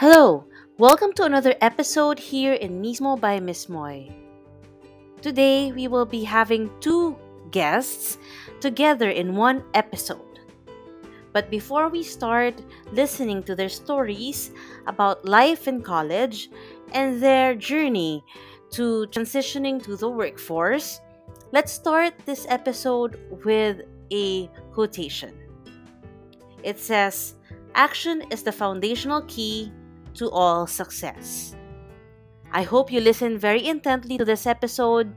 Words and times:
Hello, 0.00 0.46
welcome 0.78 1.12
to 1.12 1.24
another 1.24 1.54
episode 1.60 2.18
here 2.18 2.54
in 2.54 2.80
Mismo 2.80 3.20
by 3.20 3.38
Miss 3.38 3.68
Moy. 3.68 4.08
Today 5.20 5.72
we 5.72 5.88
will 5.88 6.06
be 6.06 6.24
having 6.24 6.70
two 6.80 7.14
guests 7.50 8.16
together 8.60 9.10
in 9.10 9.36
one 9.36 9.62
episode. 9.74 10.40
But 11.34 11.50
before 11.50 11.90
we 11.90 12.02
start 12.02 12.54
listening 12.92 13.42
to 13.42 13.54
their 13.54 13.68
stories 13.68 14.52
about 14.86 15.26
life 15.26 15.68
in 15.68 15.82
college 15.82 16.48
and 16.92 17.20
their 17.20 17.54
journey 17.54 18.24
to 18.70 19.04
transitioning 19.12 19.84
to 19.84 19.96
the 19.96 20.08
workforce, 20.08 20.98
let's 21.52 21.72
start 21.72 22.14
this 22.24 22.46
episode 22.48 23.20
with 23.44 23.82
a 24.10 24.48
quotation. 24.72 25.36
It 26.62 26.78
says, 26.78 27.34
Action 27.74 28.24
is 28.32 28.42
the 28.42 28.50
foundational 28.50 29.20
key 29.28 29.70
to 30.20 30.28
all 30.28 30.68
success. 30.68 31.56
I 32.52 32.62
hope 32.62 32.92
you 32.92 33.00
listen 33.00 33.40
very 33.40 33.64
intently 33.64 34.18
to 34.20 34.24
this 34.24 34.46
episode, 34.46 35.08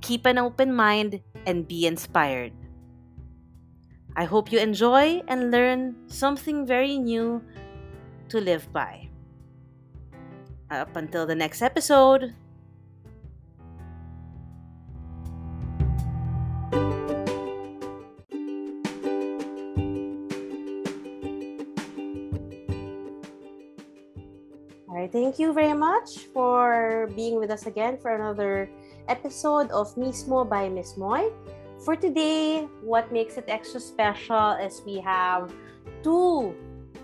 keep 0.00 0.26
an 0.26 0.38
open 0.38 0.70
mind, 0.70 1.18
and 1.44 1.66
be 1.66 1.90
inspired. 1.90 2.54
I 4.14 4.24
hope 4.24 4.52
you 4.54 4.62
enjoy 4.62 5.26
and 5.26 5.50
learn 5.50 5.96
something 6.06 6.64
very 6.64 6.98
new 6.98 7.42
to 8.30 8.38
live 8.38 8.70
by. 8.72 9.10
Up 10.70 10.94
until 10.94 11.26
the 11.26 11.34
next 11.34 11.62
episode, 11.62 12.34
Thank 24.94 25.42
you 25.42 25.50
very 25.50 25.74
much 25.74 26.30
for 26.30 27.10
being 27.18 27.34
with 27.34 27.50
us 27.50 27.66
again 27.66 27.98
for 27.98 28.14
another 28.14 28.70
episode 29.10 29.66
of 29.74 29.90
Mismo 29.98 30.46
by 30.46 30.70
Miss 30.70 30.94
Moy. 30.94 31.34
For 31.82 31.98
today, 31.98 32.70
what 32.78 33.10
makes 33.10 33.34
it 33.34 33.50
extra 33.50 33.82
special 33.82 34.54
is 34.62 34.86
we 34.86 35.02
have 35.02 35.50
two 36.06 36.54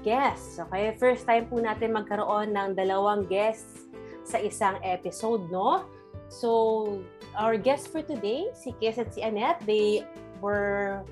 guests. 0.06 0.62
Okay, 0.62 0.94
first 1.02 1.26
time 1.26 1.50
po 1.50 1.58
natin 1.58 1.90
magkaroon 1.90 2.54
ng 2.54 2.78
dalawang 2.78 3.26
guests 3.26 3.90
sa 4.22 4.38
isang 4.38 4.78
episode, 4.86 5.50
no? 5.50 5.82
So, 6.30 7.02
our 7.34 7.58
guests 7.58 7.90
for 7.90 8.06
today, 8.06 8.54
si 8.54 8.70
Kes 8.78 9.02
at 9.02 9.18
si 9.18 9.26
Annette, 9.26 9.66
they 9.66 10.06
were 10.38 11.02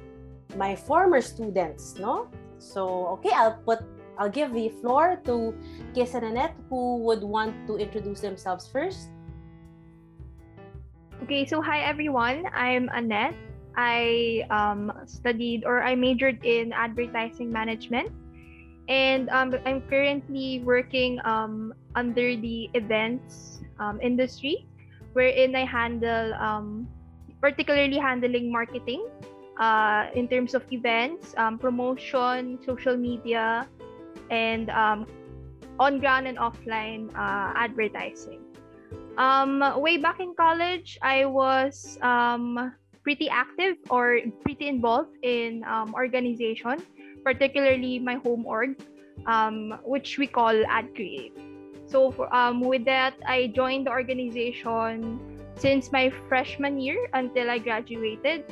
my 0.54 0.78
former 0.78 1.18
students, 1.18 1.98
no? 1.98 2.30
So, 2.62 3.18
okay, 3.18 3.34
I'll 3.34 3.58
put 3.66 3.82
I'll 4.18 4.28
give 4.28 4.52
the 4.52 4.68
floor 4.82 5.22
to 5.24 5.54
Kiss 5.94 6.14
and 6.14 6.26
who 6.68 6.98
would 7.06 7.22
want 7.22 7.54
to 7.70 7.78
introduce 7.78 8.20
themselves 8.20 8.66
first. 8.66 9.14
Okay, 11.22 11.46
so 11.46 11.62
hi 11.62 11.80
everyone. 11.86 12.50
I'm 12.52 12.90
Annette. 12.92 13.34
I 13.78 14.42
um, 14.50 14.90
studied 15.06 15.62
or 15.62 15.82
I 15.86 15.94
majored 15.94 16.42
in 16.44 16.74
advertising 16.74 17.52
management. 17.52 18.10
And 18.88 19.28
um, 19.30 19.54
I'm 19.66 19.82
currently 19.86 20.62
working 20.64 21.20
um, 21.24 21.74
under 21.94 22.34
the 22.34 22.70
events 22.74 23.60
um, 23.78 24.00
industry, 24.00 24.66
wherein 25.12 25.54
I 25.54 25.64
handle, 25.64 26.34
um, 26.34 26.88
particularly 27.40 27.98
handling 27.98 28.50
marketing 28.50 29.06
uh, 29.60 30.08
in 30.14 30.26
terms 30.26 30.54
of 30.54 30.64
events, 30.72 31.34
um, 31.36 31.58
promotion, 31.58 32.58
social 32.64 32.96
media, 32.96 33.68
and 34.30 34.70
um, 34.70 35.06
on 35.78 35.98
ground 35.98 36.26
and 36.26 36.38
offline 36.38 37.08
uh, 37.14 37.52
advertising. 37.54 38.40
Um, 39.16 39.62
way 39.76 39.96
back 39.98 40.20
in 40.20 40.34
college, 40.34 40.98
I 41.02 41.24
was 41.26 41.98
um, 42.02 42.72
pretty 43.02 43.28
active 43.28 43.76
or 43.90 44.20
pretty 44.42 44.68
involved 44.68 45.16
in 45.22 45.64
um, 45.64 45.94
organization, 45.94 46.82
particularly 47.24 47.98
my 47.98 48.14
home 48.14 48.46
org, 48.46 48.78
um, 49.26 49.78
which 49.84 50.18
we 50.18 50.26
call 50.26 50.54
Ad 50.68 50.94
Create. 50.94 51.36
So 51.86 52.12
for, 52.12 52.32
um, 52.34 52.60
with 52.60 52.84
that, 52.84 53.14
I 53.26 53.48
joined 53.56 53.86
the 53.86 53.90
organization 53.90 55.18
since 55.56 55.90
my 55.90 56.12
freshman 56.28 56.78
year 56.78 57.08
until 57.14 57.50
I 57.50 57.58
graduated, 57.58 58.44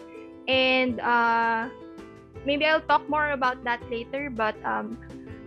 and 0.49 0.99
uh, 1.01 1.69
maybe 2.45 2.65
I'll 2.65 2.81
talk 2.81 3.09
more 3.09 3.31
about 3.31 3.62
that 3.65 3.84
later. 3.91 4.31
But 4.31 4.56
um, 4.65 4.99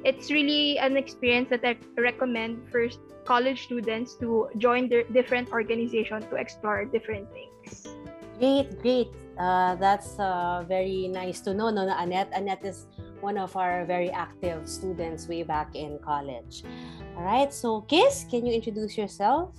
it's 0.04 0.32
really 0.32 0.78
an 0.80 0.98
experience 0.98 1.50
that 1.50 1.66
I 1.66 1.78
recommend 1.98 2.70
for 2.72 2.88
college 3.26 3.64
students 3.64 4.16
to 4.16 4.50
join 4.58 4.90
their 4.90 5.04
different 5.04 5.52
organizations 5.52 6.26
to 6.30 6.36
explore 6.36 6.86
different 6.86 7.28
things. 7.32 7.88
Great, 8.40 8.82
great. 8.82 9.10
Uh, 9.38 9.76
that's 9.76 10.20
uh, 10.20 10.64
very 10.68 11.08
nice 11.08 11.40
to 11.42 11.54
know, 11.54 11.70
no, 11.70 11.86
no, 11.86 11.96
Annette. 11.98 12.30
Annette 12.34 12.66
is 12.66 12.88
one 13.22 13.38
of 13.38 13.56
our 13.56 13.86
very 13.86 14.10
active 14.10 14.68
students 14.68 15.28
way 15.28 15.44
back 15.44 15.76
in 15.76 16.00
college. 16.00 16.64
All 17.16 17.24
right, 17.24 17.54
so 17.54 17.82
Kiss, 17.82 18.26
can 18.30 18.46
you 18.46 18.54
introduce 18.54 18.98
yourself? 18.98 19.56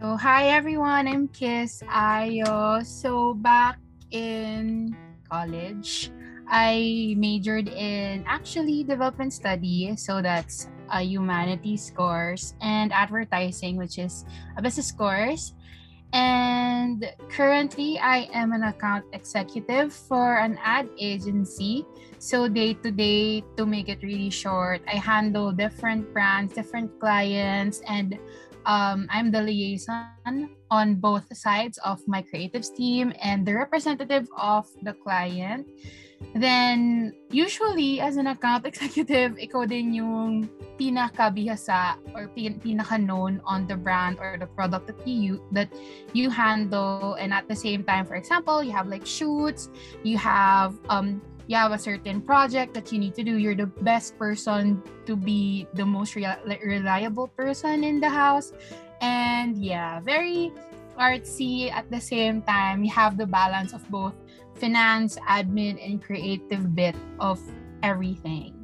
So, 0.00 0.16
hi 0.16 0.48
everyone, 0.48 1.06
I'm 1.06 1.28
Kiss 1.28 1.82
Ayo. 1.88 2.84
So, 2.84 3.34
back 3.34 3.78
in 4.10 4.96
college, 5.30 6.10
I 6.52 7.16
majored 7.16 7.72
in 7.72 8.28
actually 8.28 8.84
development 8.84 9.32
study, 9.32 9.96
so 9.96 10.20
that's 10.20 10.68
a 10.92 11.00
humanities 11.00 11.88
course, 11.96 12.52
and 12.60 12.92
advertising, 12.92 13.80
which 13.80 13.96
is 13.96 14.28
a 14.58 14.62
business 14.62 14.92
course. 14.92 15.56
And 16.12 17.08
currently, 17.32 17.96
I 17.96 18.28
am 18.36 18.52
an 18.52 18.68
account 18.68 19.08
executive 19.16 19.96
for 19.96 20.36
an 20.44 20.60
ad 20.60 20.92
agency. 21.00 21.88
So, 22.20 22.52
day 22.52 22.76
to 22.84 22.92
day, 22.92 23.40
to 23.56 23.64
make 23.64 23.88
it 23.88 24.04
really 24.04 24.28
short, 24.28 24.84
I 24.84 25.00
handle 25.00 25.56
different 25.56 26.12
brands, 26.12 26.52
different 26.52 27.00
clients, 27.00 27.80
and 27.88 28.20
um, 28.66 29.08
I'm 29.08 29.32
the 29.32 29.40
liaison 29.40 30.52
on 30.70 30.94
both 30.96 31.34
sides 31.34 31.78
of 31.80 32.06
my 32.06 32.22
creatives 32.22 32.76
team 32.76 33.16
and 33.22 33.48
the 33.48 33.54
representative 33.54 34.28
of 34.36 34.68
the 34.82 34.92
client. 34.92 35.66
Then, 36.34 37.12
usually, 37.30 38.00
as 38.00 38.16
an 38.16 38.26
account 38.26 38.64
executive, 38.70 39.36
ikaw 39.36 39.68
din 39.68 39.92
yung 39.92 40.48
pinaka-bihasa 40.80 42.00
or 42.16 42.26
pin- 42.32 42.58
pinaka-known 42.58 43.42
on 43.44 43.66
the 43.68 43.76
brand 43.76 44.16
or 44.18 44.40
the 44.40 44.48
product 44.48 44.88
that 44.88 45.00
you 45.06 45.42
that 45.52 45.68
you 46.16 46.30
handle. 46.30 47.14
And 47.20 47.34
at 47.34 47.46
the 47.46 47.56
same 47.56 47.84
time, 47.84 48.08
for 48.08 48.16
example, 48.16 48.64
you 48.64 48.72
have 48.72 48.88
like 48.88 49.04
shoots, 49.04 49.68
you 50.02 50.16
have 50.16 50.74
um 50.88 51.20
you 51.46 51.56
have 51.56 51.72
a 51.72 51.78
certain 51.78 52.22
project 52.22 52.72
that 52.74 52.92
you 52.92 52.98
need 52.98 53.14
to 53.14 53.22
do. 53.22 53.36
You're 53.36 53.58
the 53.58 53.70
best 53.82 54.16
person 54.16 54.80
to 55.06 55.16
be 55.16 55.66
the 55.74 55.84
most 55.84 56.14
re- 56.16 56.40
reliable 56.64 57.28
person 57.28 57.84
in 57.84 58.00
the 58.00 58.08
house. 58.08 58.52
And 59.02 59.58
yeah, 59.58 60.00
very 60.00 60.52
artsy 60.98 61.70
at 61.72 61.90
the 61.90 62.00
same 62.00 62.42
time. 62.42 62.84
You 62.84 62.90
have 62.92 63.18
the 63.18 63.26
balance 63.26 63.72
of 63.72 63.82
both 63.90 64.14
finance, 64.62 65.18
admin, 65.26 65.74
and 65.82 65.98
creative 65.98 66.70
bit 66.78 66.94
of 67.18 67.42
everything. 67.82 68.54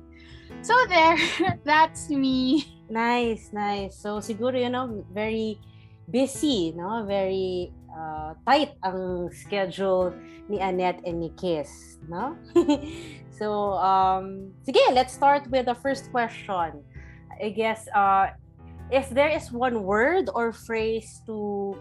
So 0.63 0.75
there, 0.87 1.19
that's 1.67 2.07
me. 2.07 2.63
Nice, 2.87 3.51
nice. 3.51 3.99
So 3.99 4.23
siguro, 4.23 4.55
you 4.55 4.71
know, 4.71 5.03
very 5.11 5.59
busy, 6.07 6.71
no? 6.79 7.03
Very 7.03 7.75
uh, 7.91 8.39
tight 8.47 8.79
ang 8.87 9.35
schedule 9.35 10.15
ni 10.47 10.63
Annette 10.63 11.03
and 11.03 11.19
ni 11.19 11.35
Kiss, 11.35 11.99
no? 12.07 12.39
so, 13.39 13.75
um, 13.83 14.55
sige, 14.63 14.81
let's 14.95 15.13
start 15.13 15.51
with 15.51 15.67
the 15.67 15.75
first 15.75 16.15
question. 16.15 16.79
I 17.43 17.51
guess, 17.51 17.91
uh, 17.91 18.31
if 18.91 19.11
there 19.11 19.29
is 19.29 19.51
one 19.51 19.83
word 19.83 20.31
or 20.31 20.55
phrase 20.55 21.23
to 21.27 21.75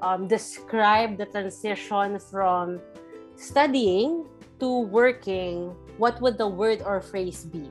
um, 0.00 0.26
describe 0.26 1.18
the 1.18 1.26
transition 1.26 2.18
from 2.30 2.80
studying 3.36 4.26
to 4.60 4.80
working, 4.88 5.74
what 5.98 6.20
would 6.20 6.38
the 6.38 6.48
word 6.48 6.82
or 6.84 7.00
phrase 7.00 7.44
be? 7.44 7.70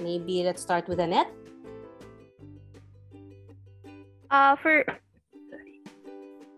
Maybe 0.00 0.42
let's 0.42 0.62
start 0.62 0.88
with 0.88 1.00
Annette. 1.00 1.30
Uh, 4.30 4.56
for 4.56 4.84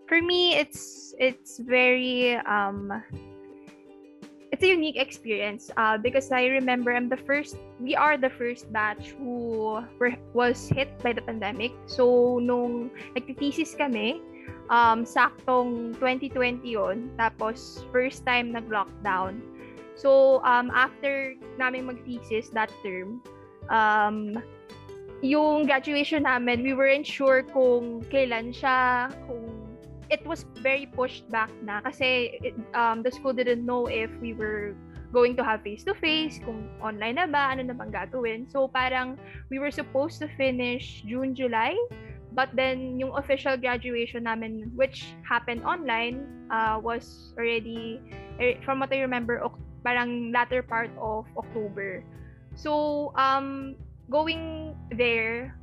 for 0.07 0.21
me, 0.21 0.55
it's 0.55 1.13
it's 1.19 1.59
very 1.59 2.35
um, 2.47 2.89
it's 4.51 4.63
a 4.63 4.67
unique 4.73 4.97
experience 4.97 5.69
uh, 5.77 5.97
because 5.97 6.31
I 6.31 6.47
remember 6.47 6.89
I'm 6.89 7.09
the 7.09 7.21
first. 7.21 7.57
We 7.79 7.95
are 7.95 8.17
the 8.17 8.29
first 8.33 8.71
batch 8.73 9.13
who 9.13 9.85
were, 9.99 10.17
was 10.33 10.69
hit 10.69 10.97
by 11.03 11.13
the 11.13 11.21
pandemic. 11.21 11.71
So 11.85 12.39
nung 12.41 12.89
nagtitesis 13.13 13.77
kami, 13.77 14.17
um, 14.69 15.03
saktong 15.07 15.95
2020 15.99 16.63
yon 16.63 17.11
Tapos, 17.17 17.85
first 17.91 18.25
time 18.25 18.51
nag-lockdown. 18.51 19.39
So, 19.97 20.43
um, 20.45 20.69
after 20.71 21.33
namin 21.57 21.89
mag-thesis 21.89 22.53
that 22.53 22.69
term, 22.85 23.23
um, 23.73 24.37
yung 25.25 25.65
graduation 25.65 26.23
namin, 26.23 26.61
we 26.61 26.77
weren't 26.77 27.07
sure 27.07 27.41
kung 27.41 28.05
kailan 28.13 28.53
siya, 28.53 29.09
kung 29.25 29.49
it 30.09 30.23
was 30.23 30.45
very 30.61 30.85
pushed 30.85 31.27
back 31.27 31.51
na 31.65 31.81
kasi 31.81 32.39
it, 32.39 32.55
um, 32.77 33.03
the 33.03 33.11
school 33.11 33.33
didn't 33.33 33.65
know 33.65 33.87
if 33.87 34.07
we 34.21 34.31
were 34.31 34.77
going 35.11 35.35
to 35.35 35.43
have 35.43 35.63
face-to-face, 35.63 36.39
kung 36.43 36.67
online 36.83 37.15
na 37.15 37.27
ba, 37.27 37.55
ano 37.55 37.63
na 37.63 37.73
bang 37.73 37.91
gagawin. 37.91 38.45
So 38.45 38.67
parang 38.67 39.17
we 39.49 39.59
were 39.59 39.71
supposed 39.71 40.19
to 40.19 40.27
finish 40.35 41.03
June, 41.07 41.33
July, 41.33 41.75
but 42.33 42.49
then 42.53 42.99
yung 42.99 43.15
official 43.15 43.57
graduation 43.57 44.23
namin, 44.23 44.71
which 44.75 45.13
happened 45.27 45.63
online, 45.63 46.27
uh, 46.51 46.79
was 46.81 47.33
already, 47.37 48.01
er, 48.39 48.55
from 48.63 48.79
what 48.79 48.91
I 48.91 48.99
remember, 49.01 49.41
parang 49.83 50.31
latter 50.31 50.61
part 50.63 50.91
of 50.99 51.25
October. 51.37 52.03
So, 52.55 53.13
um, 53.15 53.75
going 54.09 54.75
there, 54.91 55.55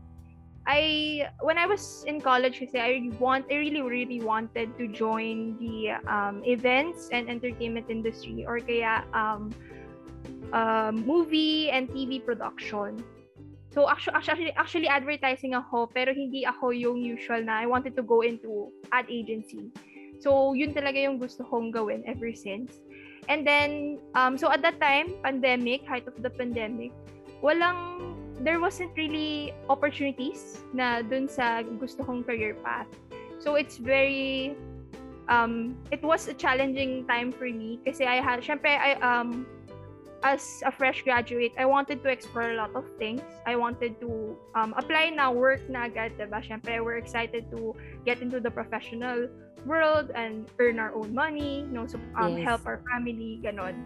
I 0.67 1.29
when 1.45 1.59
I 1.59 1.67
was 1.67 2.05
in 2.09 2.21
college 2.25 2.57
kasi 2.57 2.81
I 2.81 3.13
want 3.21 3.45
I 3.53 3.61
really 3.61 3.85
really 3.85 4.25
wanted 4.25 4.73
to 4.81 4.89
join 4.89 5.61
the 5.61 6.01
um, 6.09 6.41
events 6.41 7.13
and 7.13 7.29
entertainment 7.29 7.93
industry 7.93 8.49
or 8.49 8.65
kaya 8.65 9.05
um, 9.13 9.53
uh, 10.57 10.89
movie 10.89 11.69
and 11.69 11.85
TV 11.93 12.17
production. 12.25 13.05
So 13.75 13.91
actually, 13.91 14.15
actually 14.15 14.53
actually 14.55 14.89
advertising 14.89 15.59
ako 15.59 15.91
pero 15.91 16.15
hindi 16.15 16.47
ako 16.47 16.71
yung 16.71 17.03
usual 17.03 17.43
na 17.43 17.59
I 17.59 17.67
wanted 17.67 17.99
to 17.99 18.07
go 18.07 18.23
into 18.23 18.71
ad 18.95 19.11
agency. 19.11 19.75
So 20.23 20.55
yun 20.55 20.71
talaga 20.71 21.03
yung 21.03 21.19
gusto 21.19 21.43
kong 21.43 21.75
gawin 21.75 22.07
ever 22.07 22.31
since. 22.31 22.79
And 23.27 23.43
then 23.43 23.99
um 24.15 24.39
so 24.39 24.47
at 24.55 24.63
that 24.63 24.79
time 24.79 25.19
pandemic, 25.27 25.83
height 25.91 26.07
of 26.07 26.15
the 26.23 26.31
pandemic, 26.31 26.95
walang 27.43 28.15
there 28.47 28.63
wasn't 28.63 28.95
really 28.95 29.51
opportunities 29.67 30.63
na 30.71 31.03
dun 31.03 31.27
sa 31.27 31.67
gusto 31.67 32.07
kong 32.07 32.23
career 32.23 32.55
path. 32.63 32.87
So 33.43 33.59
it's 33.59 33.83
very 33.83 34.55
um 35.27 35.75
it 35.91 35.99
was 35.99 36.31
a 36.31 36.37
challenging 36.39 37.11
time 37.11 37.35
for 37.35 37.51
me 37.51 37.83
kasi 37.83 38.07
I 38.07 38.23
had 38.23 38.39
syempre 38.39 38.71
I 38.71 39.03
um 39.03 39.51
as 40.25 40.65
a 40.65 40.73
fresh 40.73 41.05
graduate, 41.05 41.53
I 41.61 41.69
wanted 41.69 42.03
to 42.03 42.09
explore 42.09 42.51
a 42.51 42.57
lot 42.57 42.73
of 42.75 42.89
things. 42.99 43.21
I 43.47 43.57
wanted 43.57 44.01
to 44.01 44.35
um, 44.57 44.73
apply 44.77 45.13
na 45.13 45.31
work 45.31 45.61
na 45.69 45.85
agad, 45.85 46.17
diba? 46.17 46.41
Syempre, 46.41 46.81
we're 46.81 46.97
excited 46.97 47.53
to 47.53 47.77
get 48.09 48.25
into 48.25 48.41
the 48.41 48.51
professional 48.51 49.29
world 49.69 50.11
and 50.17 50.49
earn 50.59 50.81
our 50.81 50.97
own 50.97 51.13
money, 51.13 51.69
you 51.69 51.73
know, 51.77 51.87
so, 51.87 52.01
um, 52.17 52.41
yes. 52.41 52.49
help 52.49 52.65
our 52.65 52.81
family, 52.89 53.39
ganon. 53.45 53.77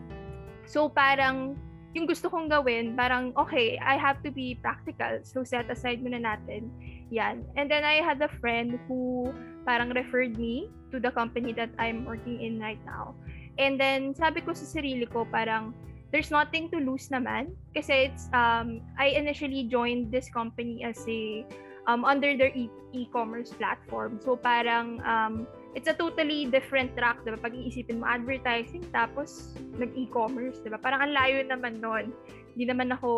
So, 0.64 0.86
parang 0.86 1.58
yung 1.98 2.06
gusto 2.06 2.30
kong 2.30 2.46
gawin, 2.46 2.94
parang, 2.94 3.34
okay, 3.34 3.74
I 3.82 3.98
have 3.98 4.22
to 4.22 4.30
be 4.30 4.54
practical. 4.62 5.18
So, 5.26 5.42
set 5.42 5.66
aside 5.66 6.06
muna 6.06 6.22
natin. 6.22 6.70
Yan. 7.10 7.42
And 7.58 7.66
then, 7.66 7.82
I 7.82 7.98
had 7.98 8.22
a 8.22 8.30
friend 8.38 8.78
who 8.86 9.34
parang 9.66 9.90
referred 9.90 10.38
me 10.38 10.70
to 10.94 11.02
the 11.02 11.10
company 11.10 11.50
that 11.58 11.74
I'm 11.82 12.06
working 12.06 12.38
in 12.38 12.62
right 12.62 12.78
now. 12.86 13.18
And 13.58 13.74
then, 13.74 14.14
sabi 14.14 14.38
ko 14.38 14.54
sa 14.54 14.62
sarili 14.62 15.10
ko, 15.10 15.26
parang, 15.26 15.74
there's 16.12 16.30
nothing 16.30 16.70
to 16.72 16.78
lose 16.80 17.08
naman. 17.08 17.52
Kasi 17.76 18.08
it's, 18.08 18.28
um, 18.32 18.80
I 18.96 19.12
initially 19.12 19.68
joined 19.68 20.12
this 20.12 20.28
company 20.32 20.84
as 20.84 21.00
a, 21.08 21.44
um, 21.86 22.04
under 22.04 22.36
their 22.36 22.52
e- 22.56 22.72
e-commerce 22.92 23.52
platform. 23.52 24.20
So, 24.24 24.36
parang, 24.36 25.00
um, 25.04 25.46
it's 25.76 25.88
a 25.88 25.96
totally 25.96 26.48
different 26.48 26.96
track, 26.96 27.20
diba? 27.24 27.36
Pag 27.40 27.52
iisipin 27.52 28.00
mo 28.00 28.08
advertising, 28.08 28.84
tapos 28.88 29.52
nag-e-commerce, 29.76 30.60
diba? 30.64 30.80
Parang 30.80 31.04
ang 31.04 31.12
layo 31.12 31.44
naman 31.44 31.80
nun. 31.80 32.12
Hindi 32.56 32.64
naman 32.74 32.90
ako... 32.90 33.10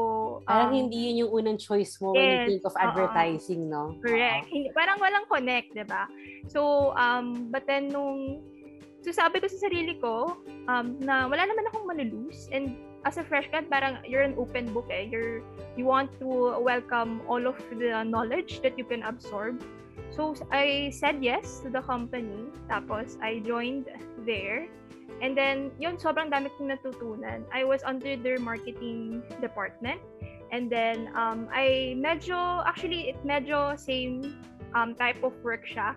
Um, 0.44 0.50
parang 0.50 0.74
hindi 0.74 0.98
yun 1.08 1.24
yung 1.24 1.32
unang 1.32 1.58
choice 1.62 1.96
mo 2.02 2.12
yes, 2.12 2.18
when 2.18 2.28
you 2.28 2.40
think 2.52 2.64
of 2.68 2.74
advertising, 2.76 3.70
uh-oh. 3.72 3.96
no? 3.96 4.02
Correct. 4.04 4.50
Hindi, 4.52 4.68
parang 4.76 5.00
walang 5.00 5.24
connect, 5.30 5.72
diba? 5.72 6.04
So, 6.50 6.92
um, 6.98 7.48
but 7.48 7.64
then 7.64 7.88
nung... 7.88 8.44
So, 9.00 9.12
sabi 9.12 9.40
ko 9.40 9.48
sa 9.48 9.68
sarili 9.68 9.96
ko 9.96 10.36
um, 10.68 11.00
na 11.00 11.24
wala 11.24 11.48
naman 11.48 11.64
akong 11.72 11.88
manulose 11.88 12.52
and 12.52 12.76
as 13.08 13.16
a 13.16 13.24
fresh 13.24 13.48
grad, 13.48 13.72
parang 13.72 13.96
you're 14.04 14.20
an 14.20 14.36
open 14.36 14.68
book 14.76 14.92
eh. 14.92 15.08
You're, 15.08 15.40
you 15.72 15.88
want 15.88 16.12
to 16.20 16.60
welcome 16.60 17.24
all 17.24 17.40
of 17.48 17.56
the 17.72 18.04
knowledge 18.04 18.60
that 18.60 18.76
you 18.76 18.84
can 18.84 19.00
absorb. 19.02 19.64
So, 20.12 20.36
I 20.52 20.92
said 20.92 21.24
yes 21.24 21.64
to 21.64 21.70
the 21.70 21.80
company. 21.80 22.52
Tapos, 22.68 23.16
I 23.22 23.40
joined 23.40 23.88
there. 24.26 24.68
And 25.22 25.36
then, 25.36 25.72
yun, 25.80 25.96
sobrang 25.96 26.28
dami 26.28 26.52
kong 26.56 26.72
natutunan. 26.72 27.44
I 27.52 27.64
was 27.64 27.80
under 27.84 28.16
their 28.16 28.36
marketing 28.36 29.22
department. 29.40 30.00
And 30.52 30.68
then, 30.68 31.08
um, 31.16 31.48
I 31.52 31.96
medyo, 31.96 32.64
actually, 32.66 33.08
it 33.08 33.16
medyo 33.24 33.78
same 33.80 34.36
um, 34.74 34.94
type 34.94 35.22
of 35.22 35.32
work 35.40 35.64
siya 35.64 35.96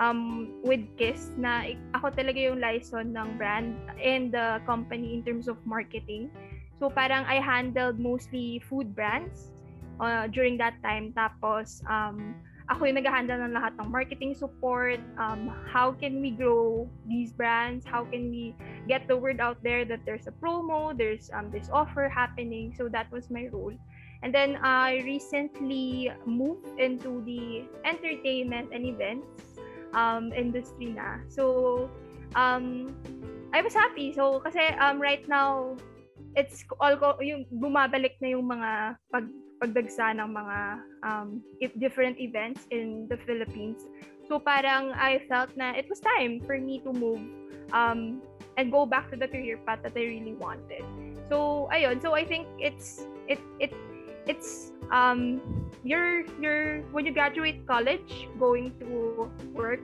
um, 0.00 0.50
with 0.64 0.80
KISS 0.96 1.36
na 1.36 1.76
ako 1.94 2.10
talaga 2.16 2.40
yung 2.40 2.58
liaison 2.58 3.12
ng 3.12 3.36
brand 3.36 3.76
and 4.00 4.32
the 4.32 4.58
company 4.64 5.14
in 5.14 5.22
terms 5.22 5.46
of 5.46 5.60
marketing. 5.68 6.32
So, 6.80 6.88
parang 6.88 7.28
I 7.28 7.38
handled 7.38 8.00
mostly 8.00 8.58
food 8.64 8.96
brands 8.96 9.52
uh, 10.00 10.26
during 10.32 10.56
that 10.58 10.80
time. 10.80 11.12
Tapos, 11.12 11.84
um, 11.84 12.34
ako 12.70 12.86
yung 12.86 13.02
nag-handle 13.02 13.50
ng 13.50 13.52
lahat 13.52 13.74
ng 13.82 13.90
marketing 13.90 14.32
support, 14.32 15.02
um, 15.18 15.50
how 15.66 15.90
can 15.90 16.22
we 16.22 16.30
grow 16.30 16.88
these 17.04 17.34
brands, 17.34 17.84
how 17.84 18.06
can 18.06 18.30
we 18.30 18.54
get 18.86 19.04
the 19.10 19.16
word 19.16 19.42
out 19.42 19.58
there 19.60 19.84
that 19.84 20.00
there's 20.06 20.30
a 20.30 20.34
promo, 20.38 20.96
there's 20.96 21.28
um, 21.34 21.50
this 21.50 21.68
offer 21.74 22.08
happening. 22.08 22.72
So 22.72 22.88
that 22.88 23.10
was 23.10 23.28
my 23.28 23.50
role. 23.50 23.74
And 24.22 24.32
then 24.32 24.56
I 24.62 25.02
recently 25.02 26.12
moved 26.26 26.78
into 26.78 27.24
the 27.24 27.66
entertainment 27.82 28.70
and 28.72 28.86
events 28.86 29.49
um, 29.94 30.32
industry 30.32 30.94
na. 30.94 31.22
So 31.28 31.88
um, 32.34 32.94
I 33.52 33.62
was 33.62 33.74
happy. 33.74 34.12
So 34.12 34.40
kasi 34.40 34.60
um, 34.78 35.00
right 35.00 35.26
now, 35.28 35.76
it's 36.36 36.62
all 36.78 36.94
yung 37.20 37.46
bumabalik 37.50 38.18
na 38.22 38.34
yung 38.38 38.46
mga 38.46 38.96
pag 39.10 39.26
pagdagsa 39.60 40.16
ng 40.16 40.30
mga 40.32 40.58
um, 41.04 41.28
different 41.76 42.16
events 42.16 42.64
in 42.72 43.04
the 43.12 43.18
Philippines. 43.28 43.84
So 44.24 44.40
parang 44.40 44.96
I 44.96 45.20
felt 45.28 45.52
na 45.58 45.76
it 45.76 45.84
was 45.90 46.00
time 46.00 46.40
for 46.48 46.56
me 46.56 46.80
to 46.86 46.94
move 46.94 47.20
um, 47.76 48.24
and 48.56 48.72
go 48.72 48.86
back 48.86 49.10
to 49.12 49.16
the 49.20 49.28
career 49.28 49.60
path 49.66 49.84
that 49.84 49.92
I 49.92 50.06
really 50.06 50.32
wanted. 50.38 50.86
So 51.28 51.68
ayun, 51.74 52.00
so 52.00 52.16
I 52.16 52.24
think 52.24 52.48
it's 52.56 53.04
it 53.28 53.38
it 53.60 53.74
it's 54.26 54.72
um 54.90 55.40
you're 55.84 56.26
you're 56.40 56.82
when 56.92 57.06
you 57.06 57.12
graduate 57.12 57.64
college 57.66 58.28
going 58.38 58.74
to 58.80 59.30
work 59.54 59.80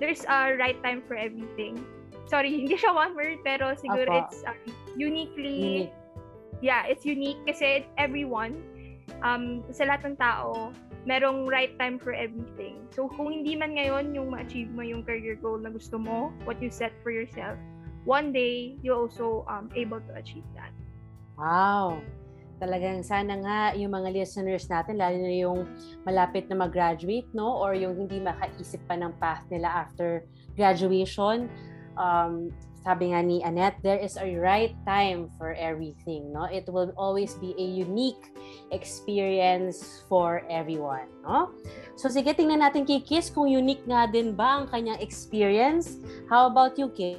there's 0.00 0.24
a 0.26 0.56
right 0.58 0.76
time 0.82 1.02
for 1.06 1.16
everything. 1.16 1.78
Sorry, 2.26 2.50
hindi 2.60 2.76
siya 2.76 2.94
one 2.94 3.14
word 3.14 3.40
pero 3.46 3.72
siguro 3.78 4.10
Apa. 4.10 4.20
it's 4.26 4.42
um, 4.44 4.58
uniquely 4.98 5.88
Unique. 5.88 5.94
yeah, 6.60 6.82
it's 6.88 7.06
unique 7.06 7.38
kasi 7.46 7.86
everyone 7.96 8.58
um, 9.22 9.62
sa 9.70 9.86
lahat 9.86 10.12
ng 10.12 10.16
tao, 10.18 10.72
merong 11.04 11.46
right 11.46 11.76
time 11.78 12.00
for 12.00 12.16
everything. 12.16 12.84
So, 12.90 13.08
kung 13.12 13.32
hindi 13.32 13.54
man 13.54 13.76
ngayon 13.76 14.16
yung 14.16 14.32
ma-achieve 14.32 14.72
mo 14.72 14.80
yung 14.82 15.04
career 15.04 15.36
goal 15.36 15.60
na 15.60 15.68
gusto 15.68 16.00
mo, 16.00 16.32
what 16.48 16.60
you 16.64 16.72
set 16.72 16.92
for 17.04 17.12
yourself, 17.12 17.60
one 18.08 18.32
day, 18.32 18.76
you 18.80 18.96
also 18.96 19.44
um, 19.48 19.68
able 19.76 20.00
to 20.00 20.12
achieve 20.16 20.46
that. 20.56 20.72
Wow! 21.36 22.00
Talagang 22.62 23.02
sana 23.02 23.34
nga 23.42 23.58
yung 23.74 23.92
mga 23.92 24.14
listeners 24.14 24.70
natin, 24.70 24.98
lalo 24.98 25.16
na 25.18 25.34
yung 25.34 25.66
malapit 26.06 26.46
na 26.46 26.56
mag-graduate, 26.58 27.28
no? 27.34 27.50
Or 27.58 27.74
yung 27.74 27.98
hindi 27.98 28.22
makaisip 28.22 28.82
pa 28.86 28.94
ng 28.94 29.14
path 29.18 29.42
nila 29.50 29.86
after 29.86 30.22
graduation, 30.54 31.50
um, 31.98 32.54
sabi 32.84 33.16
nga 33.16 33.24
ni 33.24 33.40
Annette, 33.40 33.80
there 33.80 33.96
is 33.96 34.20
a 34.20 34.28
right 34.36 34.76
time 34.84 35.32
for 35.40 35.56
everything, 35.56 36.28
no? 36.28 36.44
It 36.44 36.68
will 36.68 36.92
always 37.00 37.32
be 37.40 37.56
a 37.56 37.64
unique 37.64 38.36
experience 38.76 40.04
for 40.04 40.44
everyone, 40.52 41.08
no? 41.24 41.56
So 41.96 42.12
sige, 42.12 42.36
tingnan 42.36 42.60
natin 42.60 42.84
kay 42.84 43.00
Kiss 43.00 43.32
kung 43.32 43.48
unique 43.48 43.88
nga 43.88 44.04
din 44.04 44.36
ba 44.36 44.60
ang 44.60 44.68
kanyang 44.68 45.00
experience. 45.00 45.96
How 46.28 46.52
about 46.52 46.76
you, 46.76 46.92
Kiss? 46.92 47.16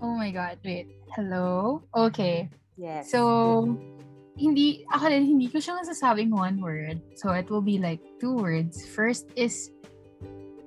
Oh 0.00 0.16
my 0.16 0.32
God, 0.32 0.56
wait. 0.64 0.88
Hello? 1.12 1.84
Okay. 1.92 2.48
Yes. 2.76 3.10
So, 3.10 3.78
hindi, 4.34 4.82
ako 4.90 5.08
din, 5.08 5.24
hindi 5.26 5.46
ko 5.46 5.62
siya 5.62 5.78
masasabing 5.78 6.34
one 6.34 6.58
word. 6.58 6.98
So, 7.14 7.30
it 7.32 7.46
will 7.50 7.62
be 7.62 7.78
like 7.78 8.02
two 8.18 8.34
words. 8.34 8.82
First 8.82 9.30
is 9.38 9.70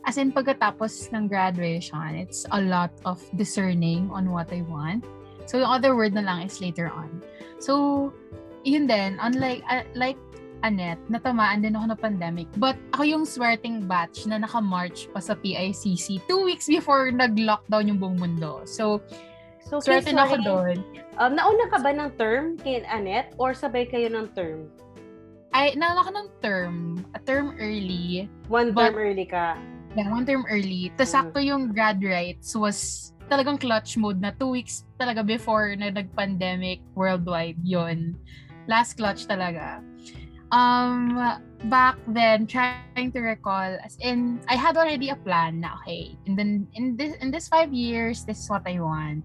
as 0.07 0.15
in 0.15 0.31
pagkatapos 0.31 1.11
ng 1.11 1.27
graduation, 1.27 2.15
it's 2.15 2.47
a 2.55 2.61
lot 2.63 2.95
of 3.03 3.19
discerning 3.35 4.07
on 4.09 4.31
what 4.31 4.47
I 4.55 4.63
want. 4.63 5.03
So 5.47 5.59
yung 5.59 5.67
other 5.67 5.95
word 5.99 6.15
na 6.15 6.23
lang 6.23 6.47
is 6.47 6.63
later 6.63 6.87
on. 6.87 7.23
So 7.59 8.15
yun 8.63 8.87
din, 8.87 9.19
unlike 9.19 9.63
uh, 9.67 9.83
like 9.99 10.15
Annette, 10.63 11.03
natamaan 11.11 11.61
din 11.61 11.75
ako 11.75 11.93
ng 11.93 11.99
pandemic. 12.01 12.47
But 12.55 12.79
ako 12.95 13.03
yung 13.03 13.23
swerting 13.27 13.85
batch 13.85 14.25
na 14.25 14.41
naka-march 14.41 15.11
pa 15.13 15.21
sa 15.21 15.37
PICC 15.37 16.25
two 16.25 16.41
weeks 16.41 16.65
before 16.65 17.13
nag-lockdown 17.13 17.93
yung 17.93 17.99
buong 18.01 18.17
mundo. 18.17 18.65
So, 18.65 19.05
so 19.67 19.83
swerte 19.83 20.15
na 20.15 20.23
ako 20.23 20.35
doon. 20.39 20.75
Um, 21.19 21.35
nauna 21.35 21.67
ka 21.67 21.83
ba 21.83 21.91
ng 21.91 22.15
term 22.15 22.55
kay 22.55 22.87
Annette 22.87 23.35
or 23.35 23.51
sabay 23.51 23.83
kayo 23.83 24.07
ng 24.07 24.31
term? 24.31 24.71
I, 25.51 25.75
naalala 25.75 26.07
ko 26.07 26.11
ng 26.15 26.29
term, 26.39 26.75
a 27.11 27.19
term 27.19 27.55
early. 27.59 28.31
One 28.47 28.71
But- 28.71 28.95
term 28.95 28.99
early 28.99 29.27
ka. 29.27 29.59
Yeah, 29.97 30.13
one 30.13 30.23
term 30.29 30.45
early. 30.47 30.93
Tapos 30.95 31.09
Mm. 31.11 31.15
sakto 31.17 31.39
yung 31.41 31.63
grad 31.73 31.97
rights 31.99 32.53
was 32.53 33.11
talagang 33.27 33.59
clutch 33.59 33.97
mode 33.97 34.21
na 34.21 34.31
two 34.31 34.47
weeks 34.47 34.87
talaga 34.95 35.25
before 35.25 35.75
na 35.75 35.91
nag-pandemic 35.91 36.79
worldwide 36.95 37.59
yon 37.65 38.15
Last 38.69 38.95
clutch 38.95 39.25
talaga. 39.27 39.83
Um, 40.51 41.17
back 41.67 41.99
then, 42.07 42.47
trying 42.47 43.11
to 43.11 43.19
recall, 43.19 43.75
as 43.83 43.99
in, 43.99 44.39
I 44.47 44.55
had 44.55 44.79
already 44.79 45.11
a 45.11 45.19
plan 45.19 45.59
na, 45.59 45.75
okay, 45.83 46.15
in, 46.23 46.35
the, 46.35 46.45
in, 46.75 46.95
this, 46.95 47.15
in 47.19 47.31
this 47.31 47.47
five 47.51 47.73
years, 47.73 48.23
this 48.23 48.39
is 48.39 48.47
what 48.47 48.63
I 48.63 48.79
want. 48.79 49.23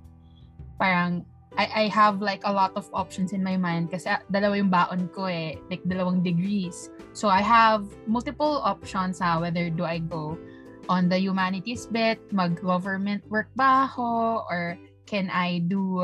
Parang, 0.78 1.24
I, 1.56 1.84
I 1.84 1.88
have 1.88 2.22
like 2.22 2.40
a 2.44 2.52
lot 2.52 2.72
of 2.76 2.88
options 2.92 3.32
in 3.32 3.44
my 3.44 3.56
mind 3.56 3.92
kasi 3.92 4.08
ah, 4.08 4.24
dalawa 4.32 4.56
yung 4.56 4.72
baon 4.72 5.08
ko 5.12 5.28
eh, 5.28 5.60
like 5.68 5.84
dalawang 5.84 6.24
degrees. 6.24 6.88
So 7.12 7.28
I 7.28 7.44
have 7.44 7.84
multiple 8.08 8.64
options 8.64 9.20
ha, 9.20 9.36
whether 9.36 9.68
do 9.68 9.84
I 9.84 10.00
go 10.00 10.38
on 10.88 11.08
the 11.08 11.20
humanities 11.20 11.86
bit, 11.86 12.18
mag-government 12.32 13.22
work 13.28 13.52
ba 13.54 13.86
ako, 13.86 14.42
or 14.48 14.78
can 15.06 15.28
I 15.30 15.60
do 15.68 16.00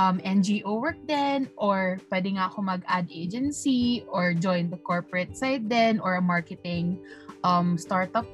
um, 0.00 0.18
NGO 0.24 0.80
work 0.80 0.98
then, 1.06 1.48
or 1.60 2.00
pwede 2.10 2.34
nga 2.34 2.48
ako 2.48 2.62
mag-ad 2.62 3.06
agency, 3.12 4.02
or 4.08 4.32
join 4.32 4.70
the 4.70 4.80
corporate 4.80 5.36
side 5.36 5.68
then, 5.68 6.00
or 6.00 6.16
a 6.16 6.24
marketing 6.24 6.98
um, 7.44 7.76
startup 7.76 8.26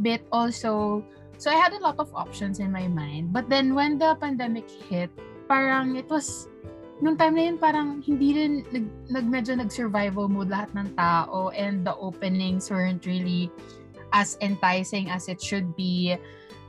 bit 0.00 0.24
also. 0.32 1.04
So 1.42 1.50
I 1.50 1.58
had 1.58 1.74
a 1.74 1.82
lot 1.82 1.98
of 1.98 2.14
options 2.14 2.62
in 2.62 2.70
my 2.70 2.86
mind. 2.86 3.34
But 3.34 3.50
then 3.50 3.74
when 3.74 3.98
the 3.98 4.14
pandemic 4.14 4.70
hit, 4.70 5.10
parang 5.50 5.98
it 5.98 6.06
was 6.06 6.46
nung 7.02 7.18
time 7.18 7.34
na 7.34 7.50
yun 7.50 7.58
parang 7.58 7.98
hindi 7.98 8.30
rin 8.38 8.62
nag, 8.70 8.86
nag 9.10 9.26
medyo 9.26 9.58
nag-survival 9.58 10.30
mode 10.30 10.54
lahat 10.54 10.70
ng 10.78 10.94
tao 10.94 11.50
and 11.50 11.82
the 11.82 11.98
openings 11.98 12.70
weren't 12.70 13.02
really 13.10 13.50
as 14.14 14.38
enticing 14.38 15.10
as 15.10 15.26
it 15.26 15.42
should 15.42 15.66
be. 15.74 16.14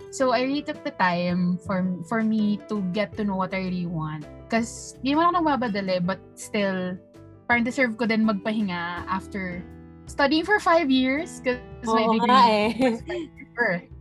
So 0.09 0.33
I 0.33 0.41
really 0.41 0.65
took 0.65 0.81
the 0.81 0.97
time 0.97 1.61
for 1.69 1.85
for 2.09 2.25
me 2.25 2.57
to 2.65 2.81
get 2.97 3.13
to 3.21 3.29
know 3.29 3.37
what 3.37 3.53
I 3.53 3.69
really 3.69 3.85
want. 3.85 4.25
Because 4.49 4.97
di 5.05 5.13
man 5.13 5.29
ako 5.29 5.53
nagbabadali, 5.53 6.01
but 6.01 6.17
still, 6.33 6.97
parang 7.45 7.61
deserve 7.61 7.93
ko 7.93 8.09
din 8.09 8.25
magpahinga 8.25 9.05
after 9.05 9.61
studying 10.09 10.41
for 10.41 10.57
five 10.57 10.89
years. 10.89 11.45
Because 11.45 11.61
my 11.85 12.09
degree 12.09 12.41
eh. 12.41 12.97
paper. 13.37 13.85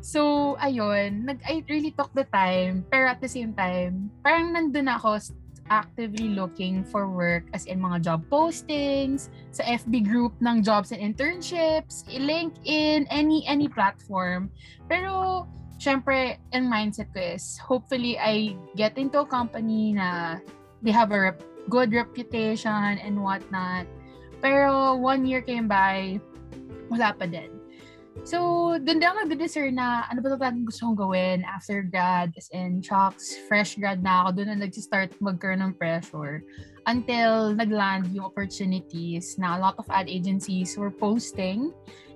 So, 0.00 0.54
ayun, 0.62 1.24
nag, 1.26 1.42
I 1.42 1.64
really 1.68 1.90
took 1.90 2.12
the 2.14 2.28
time, 2.30 2.86
pero 2.92 3.10
at 3.10 3.20
the 3.20 3.28
same 3.28 3.56
time, 3.56 4.12
parang 4.22 4.54
nandun 4.54 4.86
ako 4.92 5.18
actively 5.70 6.30
looking 6.30 6.84
for 6.84 7.10
work 7.10 7.42
as 7.54 7.66
in 7.66 7.82
mga 7.82 8.02
job 8.02 8.20
postings, 8.30 9.28
sa 9.50 9.66
FB 9.66 10.06
group 10.06 10.32
ng 10.38 10.62
jobs 10.62 10.94
and 10.94 11.02
internships, 11.02 12.06
LinkedIn, 12.06 13.06
any 13.10 13.42
any 13.46 13.66
platform. 13.66 14.50
Pero, 14.86 15.44
syempre, 15.82 16.38
ang 16.54 16.70
mindset 16.70 17.10
ko 17.10 17.20
is, 17.20 17.58
hopefully, 17.58 18.18
I 18.18 18.54
get 18.78 18.94
into 18.98 19.20
a 19.20 19.28
company 19.28 19.96
na 19.96 20.38
they 20.82 20.94
have 20.94 21.10
a 21.10 21.32
rep- 21.32 21.46
good 21.66 21.90
reputation 21.90 23.00
and 23.02 23.18
whatnot. 23.18 23.90
Pero, 24.38 24.94
one 24.94 25.26
year 25.26 25.42
came 25.42 25.66
by, 25.66 26.22
wala 26.92 27.10
pa 27.16 27.26
din. 27.26 27.55
So, 28.24 28.72
doon 28.80 28.98
din 29.02 29.06
ako 29.06 29.28
nagde-discern 29.28 29.76
na 29.76 30.08
ano 30.08 30.24
ba 30.24 30.32
talagang 30.32 30.64
gusto 30.64 30.88
kong 30.88 30.98
gawin 30.98 31.44
after 31.44 31.84
grad, 31.84 32.32
as 32.38 32.48
in, 32.54 32.80
shocks, 32.80 33.36
fresh 33.50 33.76
grad 33.76 34.00
na 34.00 34.24
ako, 34.24 34.40
doon 34.40 34.48
na 34.56 34.66
nag-start 34.66 35.12
magkaroon 35.20 35.60
ng 35.60 35.74
pressure 35.76 36.40
until 36.86 37.52
nagland 37.52 38.08
yung 38.14 38.24
opportunities 38.24 39.36
na 39.36 39.54
a 39.54 39.60
lot 39.60 39.76
of 39.76 39.86
ad 39.90 40.08
agencies 40.08 40.78
were 40.78 40.90
posting. 40.90 41.74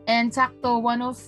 And 0.08 0.32
sakto, 0.32 0.80
one 0.80 1.02
of 1.02 1.18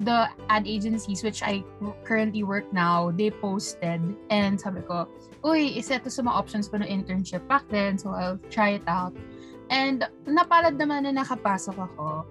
the 0.00 0.30
ad 0.50 0.66
agencies 0.66 1.22
which 1.22 1.42
I 1.42 1.64
currently 2.04 2.42
work 2.42 2.70
now, 2.72 3.10
they 3.10 3.30
posted 3.30 4.02
and 4.30 4.60
sabi 4.60 4.82
ko, 4.86 5.10
uy, 5.42 5.78
isa 5.78 5.98
to 5.98 6.10
sa 6.10 6.22
mga 6.22 6.34
options 6.34 6.66
ko 6.70 6.78
ng 6.78 6.86
internship 6.86 7.42
back 7.50 7.66
then, 7.70 7.98
so 7.98 8.10
I'll 8.10 8.38
try 8.50 8.78
it 8.78 8.86
out. 8.86 9.14
And 9.70 10.06
napalad 10.26 10.78
naman 10.78 11.06
na 11.06 11.22
nakapasok 11.22 11.76
ako. 11.76 12.26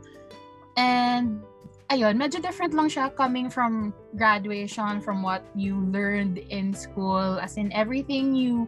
And 0.78 1.44
ayun, 1.88 2.20
medyo 2.20 2.42
different 2.44 2.76
lang 2.76 2.92
siya 2.92 3.14
coming 3.16 3.50
from 3.50 3.94
graduation, 4.16 5.00
from 5.00 5.24
what 5.24 5.44
you 5.56 5.80
learned 5.92 6.38
in 6.52 6.74
school, 6.76 7.40
as 7.40 7.56
in 7.56 7.72
everything 7.72 8.36
you 8.36 8.68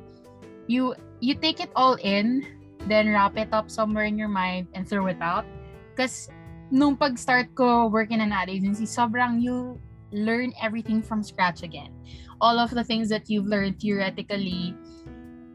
you 0.71 0.95
you 1.19 1.35
take 1.35 1.59
it 1.59 1.71
all 1.75 1.99
in, 1.99 2.45
then 2.87 3.11
wrap 3.11 3.35
it 3.35 3.51
up 3.51 3.67
somewhere 3.67 4.05
in 4.07 4.15
your 4.15 4.31
mind 4.31 4.67
and 4.71 4.87
throw 4.87 5.07
it 5.07 5.19
out. 5.19 5.43
Because 5.91 6.31
nung 6.71 6.95
pag-start 6.95 7.51
ko 7.55 7.87
work 7.91 8.11
in 8.11 8.21
an 8.21 8.31
ad 8.31 8.47
agency, 8.47 8.87
sobrang 8.87 9.41
you 9.41 9.81
learn 10.15 10.53
everything 10.61 11.03
from 11.03 11.21
scratch 11.21 11.61
again. 11.61 11.91
All 12.39 12.57
of 12.57 12.71
the 12.71 12.83
things 12.83 13.09
that 13.09 13.27
you've 13.27 13.51
learned 13.51 13.83
theoretically, 13.83 14.71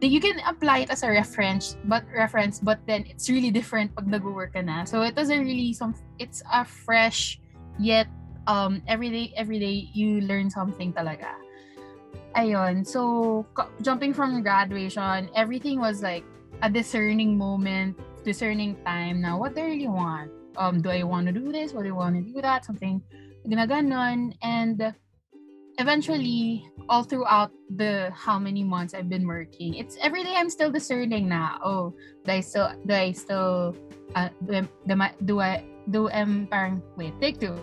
that 0.05 0.13
you 0.13 0.21
can 0.21 0.37
apply 0.45 0.85
it 0.85 0.91
as 0.91 1.03
a 1.03 1.09
reference, 1.09 1.81
but 1.89 2.05
reference, 2.13 2.61
but 2.61 2.79
then 2.85 3.09
it's 3.09 3.31
really 3.31 3.51
different 3.51 3.97
pag 3.97 4.05
nag-work 4.05 4.53
ka 4.53 4.61
na. 4.61 4.85
So 4.85 5.01
it 5.01 5.17
was 5.17 5.31
a 5.31 5.39
really 5.41 5.73
some, 5.73 5.97
it's 6.21 6.45
a 6.53 6.61
fresh 6.67 7.41
yet 7.79 8.07
um 8.47 8.83
everyday 8.87 9.33
everyday 9.37 9.89
you 9.93 10.21
learn 10.23 10.51
something 10.51 10.93
talaga. 10.93 11.33
Ayun 12.37 12.87
so 12.87 13.47
jumping 13.83 14.13
from 14.13 14.43
graduation 14.43 15.31
everything 15.35 15.79
was 15.79 16.03
like 16.03 16.25
a 16.63 16.71
discerning 16.71 17.39
moment 17.39 17.97
discerning 18.25 18.75
time 18.85 19.21
Now, 19.21 19.39
what 19.39 19.55
do 19.55 19.61
I 19.63 19.67
really 19.77 19.89
want? 19.89 20.31
Um 20.57 20.81
do 20.83 20.91
I 20.91 21.03
want 21.03 21.27
to 21.27 21.33
do 21.33 21.53
this? 21.53 21.73
Or 21.73 21.83
do 21.83 21.91
I 21.91 21.97
want 21.97 22.17
to 22.17 22.23
do 22.23 22.41
that? 22.43 22.65
Something 22.65 23.03
ginaganon. 23.47 24.35
And 24.43 24.95
eventually 25.79 26.67
all 26.89 27.03
throughout 27.03 27.51
the 27.77 28.11
how 28.15 28.39
many 28.39 28.63
months 28.63 28.95
I've 28.95 29.09
been 29.09 29.27
working 29.27 29.75
it's 29.75 29.97
every 30.01 30.23
day 30.23 30.35
I'm 30.37 30.51
still 30.51 30.71
discerning 30.71 31.29
na 31.29 31.59
oh 31.65 31.95
do 32.25 32.31
I 32.31 32.41
still 32.41 32.71
do 32.87 32.95
I 32.95 33.11
still 33.11 33.75
uh, 34.15 34.29
do, 34.47 34.63
I- 34.87 35.15
do, 35.25 35.41
I- 35.41 35.65
do 35.91 36.09
am 36.09 36.47
parang 36.51 36.81
wait 36.97 37.13
take 37.21 37.41
two. 37.41 37.57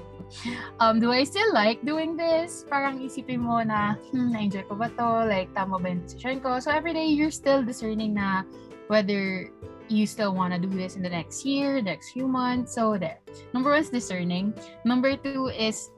Um 0.79 0.99
do 1.03 1.11
I 1.11 1.23
still 1.27 1.51
like 1.53 1.83
doing 1.83 2.15
this? 2.15 2.63
Parang 2.69 3.03
isipin 3.03 3.43
mo 3.43 3.59
na 3.63 3.99
hmm 4.15 4.31
na-enjoy 4.31 4.63
ko 4.69 4.75
ba 4.79 4.87
to? 4.95 5.27
Like 5.27 5.51
tama 5.51 5.75
ba 5.81 5.91
yung 5.91 6.01
decision 6.07 6.39
ko? 6.39 6.59
So 6.63 6.71
every 6.71 6.93
day 6.95 7.07
you're 7.11 7.33
still 7.33 7.59
discerning 7.65 8.15
na 8.15 8.47
whether 8.87 9.51
you 9.91 10.07
still 10.07 10.31
want 10.31 10.55
to 10.55 10.59
do 10.59 10.71
this 10.71 10.95
in 10.95 11.03
the 11.03 11.11
next 11.11 11.43
year 11.43 11.83
next 11.83 12.15
few 12.15 12.27
months. 12.31 12.75
So 12.79 12.95
there. 12.95 13.19
Number 13.51 13.75
one 13.75 13.83
is 13.83 13.91
discerning. 13.91 14.55
Number 14.87 15.19
two 15.19 15.51
is 15.51 15.91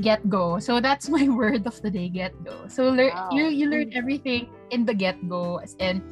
get 0.00 0.20
go. 0.28 0.58
So 0.60 0.80
that's 0.80 1.08
my 1.08 1.24
word 1.32 1.64
of 1.64 1.80
the 1.80 1.88
day 1.88 2.08
get 2.12 2.36
go. 2.44 2.68
So 2.68 2.88
lear- 2.92 3.16
Wow. 3.16 3.32
you 3.32 3.48
you 3.48 3.64
learn 3.72 3.96
everything 3.96 4.52
in 4.68 4.84
the 4.84 4.92
get 4.92 5.16
go. 5.28 5.60
And 5.80 6.04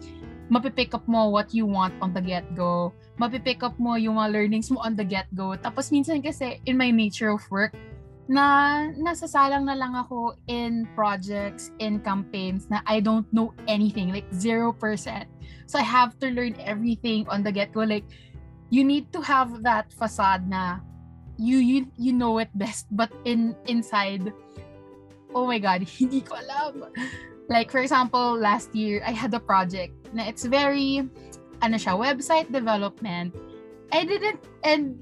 mapipick 0.48 0.96
up 0.96 1.04
mo 1.06 1.28
what 1.28 1.52
you 1.52 1.64
want 1.68 1.94
on 2.00 2.12
the 2.16 2.20
get 2.24 2.48
go 2.56 2.92
mapipick 3.20 3.60
up 3.60 3.76
mo 3.76 4.00
yung 4.00 4.16
mga 4.16 4.32
learnings 4.32 4.72
mo 4.72 4.80
on 4.80 4.96
the 4.96 5.04
get 5.04 5.28
go 5.36 5.52
tapos 5.60 5.92
minsan 5.92 6.24
kasi 6.24 6.56
in 6.64 6.80
my 6.80 6.88
nature 6.88 7.28
of 7.28 7.44
work 7.52 7.76
na 8.30 8.88
nasasalang 8.96 9.68
na 9.68 9.76
lang 9.76 9.92
ako 9.92 10.32
in 10.48 10.88
projects 10.96 11.74
in 11.82 12.00
campaigns 12.00 12.70
na 12.72 12.80
I 12.88 13.04
don't 13.04 13.28
know 13.28 13.52
anything 13.68 14.08
like 14.08 14.24
0% 14.32 14.72
so 15.68 15.74
I 15.76 15.84
have 15.84 16.16
to 16.24 16.32
learn 16.32 16.56
everything 16.64 17.28
on 17.28 17.44
the 17.44 17.52
get 17.52 17.76
go 17.76 17.84
like 17.84 18.08
you 18.72 18.86
need 18.86 19.12
to 19.12 19.20
have 19.20 19.66
that 19.66 19.92
facade 19.92 20.48
na 20.48 20.80
you 21.36 21.58
you 21.58 21.90
you 21.98 22.14
know 22.14 22.38
it 22.38 22.48
best 22.54 22.86
but 22.94 23.10
in 23.26 23.52
inside 23.66 24.32
oh 25.34 25.44
my 25.44 25.58
god 25.58 25.82
hindi 25.98 26.22
ko 26.22 26.38
alam. 26.38 26.86
Like 27.50 27.74
for 27.74 27.82
example 27.82 28.38
last 28.38 28.70
year 28.78 29.02
I 29.02 29.10
had 29.10 29.34
a 29.34 29.42
project 29.42 29.90
na 30.14 30.30
it's 30.30 30.46
very 30.46 31.02
ano 31.60 31.76
siya 31.76 31.96
website 31.96 32.48
development. 32.52 33.34
I 33.92 34.04
didn't 34.06 34.40
and 34.62 35.00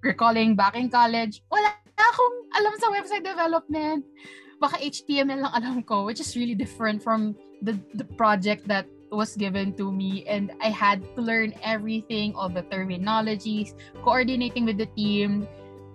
recalling 0.00 0.56
back 0.56 0.76
in 0.76 0.88
college 0.88 1.44
wala 1.52 1.76
akong 1.98 2.36
alam 2.56 2.74
sa 2.80 2.88
website 2.90 3.24
development. 3.24 4.04
Baka 4.60 4.76
HTML 4.80 5.44
lang 5.44 5.52
alam 5.56 5.76
ko 5.84 6.04
which 6.04 6.20
is 6.20 6.36
really 6.36 6.56
different 6.56 7.00
from 7.00 7.36
the 7.62 7.76
the 7.96 8.04
project 8.16 8.68
that 8.68 8.88
was 9.10 9.34
given 9.36 9.74
to 9.76 9.90
me. 9.92 10.24
And 10.26 10.54
I 10.62 10.70
had 10.70 11.02
to 11.16 11.20
learn 11.20 11.52
everything 11.62 12.34
all 12.34 12.48
the 12.48 12.62
terminologies 12.62 13.74
coordinating 14.02 14.64
with 14.64 14.78
the 14.78 14.88
team. 14.94 15.46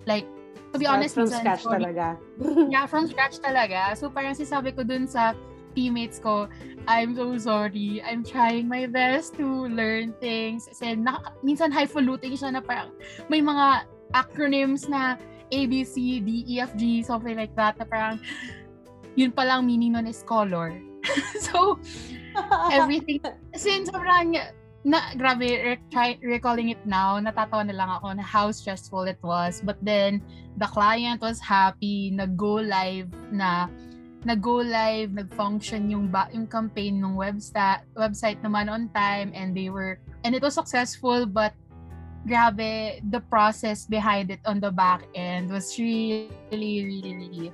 Like 0.06 0.28
to 0.72 0.78
be 0.78 0.86
Start 0.86 0.96
honest 1.00 1.14
from 1.14 1.26
minsan, 1.26 1.40
scratch 1.40 1.62
sorry, 1.64 1.84
talaga. 1.84 2.06
yeah, 2.70 2.84
from 2.86 3.08
scratch 3.08 3.36
talaga. 3.40 3.96
So 3.96 4.10
parang 4.12 4.36
sinasabi 4.36 4.76
ko 4.76 4.84
dun 4.84 5.08
sa 5.08 5.34
teammates 5.76 6.16
ko, 6.16 6.48
I'm 6.88 7.12
so 7.12 7.36
sorry. 7.36 8.00
I'm 8.00 8.24
trying 8.24 8.66
my 8.66 8.88
best 8.88 9.36
to 9.36 9.68
learn 9.68 10.16
things. 10.16 10.64
Kasi 10.72 10.96
na, 10.96 11.20
minsan 11.44 11.68
highfalutin 11.68 12.32
siya 12.32 12.56
na 12.56 12.64
parang 12.64 12.96
may 13.28 13.44
mga 13.44 13.84
acronyms 14.16 14.88
na 14.88 15.20
A, 15.52 15.60
B, 15.68 15.84
C, 15.84 16.18
D, 16.24 16.48
E, 16.48 16.64
F, 16.64 16.72
G, 16.80 17.04
something 17.04 17.36
like 17.36 17.52
that. 17.54 17.76
Na 17.76 17.84
parang 17.84 18.16
yun 19.14 19.30
palang 19.30 19.68
meaning 19.68 19.92
nun 19.92 20.08
is 20.08 20.24
color. 20.24 20.72
so, 21.52 21.76
everything. 22.72 23.20
Since 23.52 23.92
sobrang 23.92 24.40
na 24.86 25.02
grabe 25.18 25.50
re- 25.50 25.82
try, 25.90 26.14
recalling 26.22 26.70
it 26.70 26.78
now 26.86 27.18
natatawa 27.18 27.66
na 27.66 27.74
lang 27.74 27.90
ako 27.90 28.14
na 28.14 28.22
how 28.22 28.54
stressful 28.54 29.02
it 29.02 29.18
was 29.18 29.58
but 29.66 29.74
then 29.82 30.22
the 30.62 30.68
client 30.70 31.18
was 31.18 31.42
happy 31.42 32.14
nag-go 32.14 32.62
live 32.62 33.10
na 33.34 33.66
nag-go 34.26 34.58
live 34.58 35.14
nag-function 35.14 35.86
yung 35.86 36.10
ba, 36.10 36.26
yung 36.34 36.50
campaign 36.50 36.98
ng 36.98 37.14
website 37.14 37.86
website 37.94 38.42
naman 38.42 38.66
on 38.66 38.90
time 38.90 39.30
and 39.38 39.54
they 39.54 39.70
were 39.70 40.02
and 40.26 40.34
it 40.34 40.42
was 40.42 40.58
successful 40.58 41.24
but 41.30 41.54
grabe 42.26 42.98
the 43.14 43.22
process 43.30 43.86
behind 43.86 44.34
it 44.34 44.42
on 44.42 44.58
the 44.58 44.70
back 44.74 45.06
end 45.14 45.46
was 45.46 45.70
really 45.78 46.82
really 46.82 47.14
really 47.14 47.48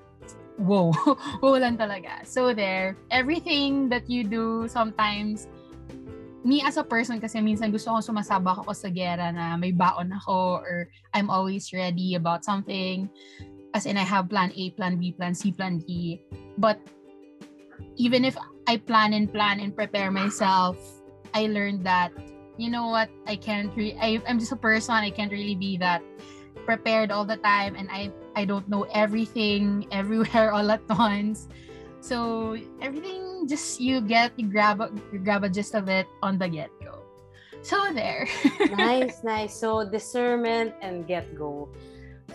whoa 0.56 0.96
whoa 1.44 1.60
lang 1.60 1.76
talaga 1.76 2.24
so 2.24 2.56
there 2.56 2.96
everything 3.12 3.92
that 3.92 4.08
you 4.08 4.24
do 4.24 4.64
sometimes 4.64 5.52
me 6.42 6.58
as 6.64 6.76
a 6.76 6.82
person 6.82 7.22
kasi 7.22 7.38
minsan 7.38 7.70
gusto 7.70 7.94
ko 7.94 8.02
sumasabak 8.02 8.66
ako 8.66 8.74
sa 8.74 8.90
gera 8.90 9.30
na 9.30 9.54
may 9.54 9.70
baon 9.70 10.10
ako 10.10 10.58
or 10.58 10.90
I'm 11.14 11.30
always 11.30 11.70
ready 11.70 12.18
about 12.18 12.42
something. 12.42 13.06
As 13.74 13.86
in, 13.86 13.96
I 13.96 14.04
have 14.04 14.28
plan 14.28 14.52
A, 14.56 14.70
plan 14.70 14.96
B, 14.96 15.12
plan 15.12 15.34
C, 15.34 15.52
plan 15.52 15.78
D. 15.78 16.20
But 16.58 16.78
even 17.96 18.24
if 18.24 18.36
I 18.66 18.76
plan 18.76 19.12
and 19.12 19.32
plan 19.32 19.60
and 19.60 19.74
prepare 19.74 20.10
myself, 20.10 20.76
I 21.34 21.46
learned 21.46 21.84
that, 21.84 22.12
you 22.58 22.70
know 22.70 22.88
what, 22.88 23.08
I 23.26 23.36
can't 23.36 23.74
re- 23.76 23.96
I, 24.00 24.20
I'm 24.28 24.38
just 24.38 24.52
a 24.52 24.56
person, 24.56 24.94
I 24.94 25.10
can't 25.10 25.32
really 25.32 25.54
be 25.54 25.76
that 25.78 26.02
prepared 26.64 27.10
all 27.10 27.24
the 27.24 27.38
time 27.38 27.74
and 27.74 27.88
I, 27.90 28.12
I 28.36 28.44
don't 28.44 28.68
know 28.68 28.84
everything 28.94 29.86
everywhere 29.92 30.52
all 30.52 30.70
at 30.70 30.86
once. 30.88 31.48
So 32.00 32.58
everything 32.80 33.46
just 33.46 33.80
you 33.80 34.00
get 34.00 34.32
you 34.36 34.50
grab 34.50 34.80
a, 34.80 34.90
you 35.12 35.18
grab 35.18 35.44
a 35.44 35.48
gist 35.48 35.74
of 35.74 35.88
it 35.88 36.06
on 36.22 36.38
the 36.38 36.48
get 36.48 36.70
go. 36.82 36.98
So 37.62 37.78
there. 37.94 38.26
nice, 38.74 39.22
nice. 39.22 39.54
So 39.54 39.88
discernment 39.88 40.74
and 40.82 41.06
get 41.06 41.34
go. 41.38 41.70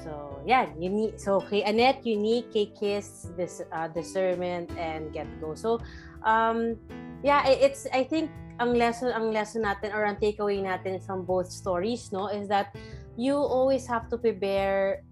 So 0.03 0.41
yeah, 0.45 0.71
unique. 0.79 1.19
So 1.19 1.41
kay 1.41 1.63
Annette, 1.63 2.05
unique. 2.05 2.51
Kay 2.53 2.71
Kiss, 2.73 3.29
this 3.35 3.61
uh, 3.71 3.87
discernment 3.91 4.71
and 4.77 5.11
get 5.11 5.27
go. 5.39 5.55
So 5.55 5.79
um, 6.23 6.79
yeah, 7.23 7.47
it's 7.47 7.87
I 7.91 8.03
think 8.03 8.31
ang 8.59 8.73
lesson 8.73 9.13
ang 9.13 9.29
lesson 9.29 9.63
natin 9.63 9.93
or 9.93 10.05
ang 10.05 10.17
takeaway 10.17 10.63
natin 10.63 11.03
from 11.03 11.23
both 11.25 11.51
stories, 11.51 12.09
no, 12.11 12.27
is 12.27 12.47
that 12.47 12.73
you 13.17 13.35
always 13.35 13.85
have 13.85 14.09
to 14.09 14.17
prepare 14.17 15.03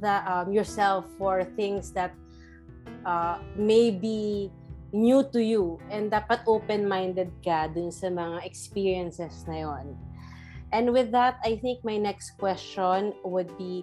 the 0.00 0.24
um, 0.26 0.52
yourself 0.52 1.06
for 1.18 1.44
things 1.56 1.92
that 1.92 2.12
uh, 3.06 3.38
may 3.56 3.90
be 3.90 4.50
new 4.94 5.26
to 5.34 5.42
you 5.42 5.78
and 5.90 6.06
dapat 6.10 6.38
open-minded 6.46 7.30
ka 7.42 7.66
dun 7.66 7.90
sa 7.90 8.06
mga 8.08 8.46
experiences 8.46 9.42
na 9.50 9.66
yon. 9.66 9.98
And 10.70 10.90
with 10.90 11.10
that, 11.14 11.38
I 11.42 11.58
think 11.58 11.82
my 11.82 11.98
next 11.98 12.38
question 12.38 13.14
would 13.22 13.50
be, 13.58 13.82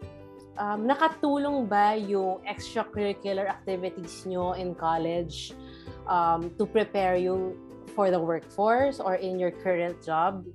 um, 0.62 0.86
nakatulong 0.86 1.66
ba 1.66 1.98
yung 1.98 2.38
extracurricular 2.46 3.50
activities 3.50 4.22
nyo 4.30 4.54
in 4.54 4.78
college 4.78 5.58
um, 6.06 6.54
to 6.62 6.70
prepare 6.70 7.18
you 7.18 7.58
for 7.98 8.14
the 8.14 8.22
workforce 8.22 9.02
or 9.02 9.18
in 9.18 9.42
your 9.42 9.50
current 9.50 9.98
job? 10.06 10.46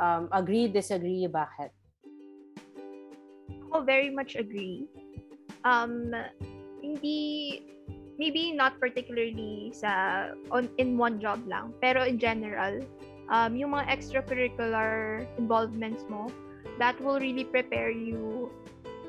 Um, 0.00 0.32
agree, 0.32 0.66
disagree, 0.66 1.28
bakit? 1.28 1.70
Ako 3.68 3.84
very 3.84 4.08
much 4.08 4.34
agree. 4.34 4.88
Um, 5.62 6.10
hindi 6.80 7.62
maybe 8.16 8.54
not 8.54 8.78
particularly 8.78 9.74
sa 9.74 10.30
on 10.54 10.70
in 10.78 10.96
one 10.96 11.20
job 11.20 11.42
lang, 11.46 11.74
pero 11.82 12.02
in 12.06 12.18
general, 12.18 12.80
um, 13.30 13.54
yung 13.54 13.74
mga 13.74 13.86
extracurricular 13.90 15.22
involvements 15.38 16.06
mo, 16.06 16.30
that 16.78 16.98
will 17.02 17.18
really 17.18 17.46
prepare 17.46 17.90
you 17.90 18.50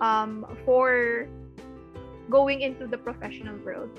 um, 0.01 0.45
for 0.65 1.27
going 2.29 2.61
into 2.61 2.87
the 2.87 2.97
professional 2.97 3.57
world. 3.63 3.89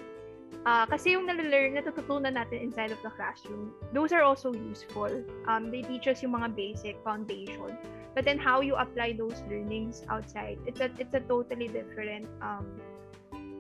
Uh, 0.67 0.83
kasi 0.91 1.15
yung 1.15 1.31
nalalearn, 1.31 1.79
natututunan 1.79 2.35
natin 2.35 2.59
inside 2.59 2.91
of 2.91 2.99
the 3.07 3.13
classroom, 3.15 3.71
those 3.95 4.11
are 4.11 4.27
also 4.27 4.51
useful. 4.51 5.11
Um, 5.47 5.71
they 5.71 5.87
teach 5.87 6.11
us 6.11 6.27
yung 6.27 6.35
mga 6.35 6.59
basic 6.59 6.99
foundation. 7.07 7.79
But 8.19 8.27
then 8.27 8.35
how 8.35 8.67
you 8.67 8.75
apply 8.75 9.15
those 9.15 9.39
learnings 9.47 10.03
outside, 10.11 10.59
it's 10.67 10.83
a, 10.83 10.91
it's 10.99 11.15
a 11.15 11.23
totally 11.23 11.69
different 11.69 12.27
um, 12.43 12.67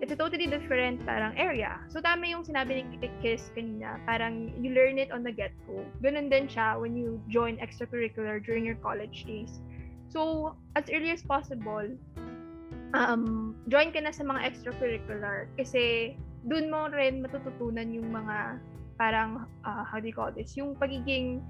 it's 0.01 0.13
a 0.13 0.17
totally 0.17 0.47
different 0.47 1.05
parang 1.07 1.37
area. 1.39 1.81
So 1.89 2.01
tama 2.01 2.27
yung 2.27 2.45
sinabi 2.45 2.85
ni 2.85 3.09
Kiss 3.23 3.49
kanina, 3.57 3.97
parang 4.05 4.53
you 4.61 4.75
learn 4.75 4.99
it 4.99 5.13
on 5.13 5.23
the 5.23 5.33
get-go. 5.33 5.85
Ganun 6.03 6.29
din 6.29 6.49
siya 6.49 6.77
when 6.77 6.97
you 6.97 7.21
join 7.29 7.57
extracurricular 7.63 8.45
during 8.45 8.65
your 8.65 8.77
college 8.83 9.25
days. 9.25 9.61
So, 10.09 10.55
as 10.77 10.87
early 10.93 11.11
as 11.11 11.23
possible, 11.23 11.91
um, 12.95 13.57
join 13.67 13.91
ka 13.91 13.99
na 13.99 14.13
sa 14.15 14.23
mga 14.23 14.47
extracurricular 14.47 15.51
kasi 15.59 16.15
dun 16.47 16.71
mo 16.71 16.87
rin 16.93 17.25
matututunan 17.25 17.91
yung 17.91 18.13
mga 18.15 18.61
parang, 18.97 19.45
uh, 19.67 19.85
how 19.85 20.01
do 20.01 20.09
you 20.09 20.17
call 20.17 20.33
this, 20.33 20.57
yung 20.57 20.73
pagiging 20.77 21.45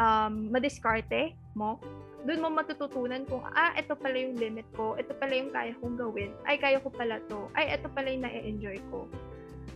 um, 0.00 0.50
madiskarte 0.50 1.34
mo. 1.54 1.78
Doon 2.26 2.44
mo 2.44 2.48
matututunan 2.52 3.24
kung, 3.24 3.40
ah, 3.56 3.72
ito 3.78 3.96
pala 3.96 4.16
yung 4.18 4.36
limit 4.36 4.68
ko, 4.76 4.98
ito 4.98 5.16
pala 5.16 5.32
yung 5.32 5.50
kaya 5.54 5.72
kong 5.80 5.96
gawin, 5.96 6.36
ay, 6.44 6.60
kaya 6.60 6.76
ko 6.82 6.92
pala 6.92 7.22
to, 7.32 7.48
ay, 7.56 7.72
ito 7.72 7.88
pala 7.88 8.12
yung 8.12 8.24
na-enjoy 8.28 8.76
ko. 8.92 9.08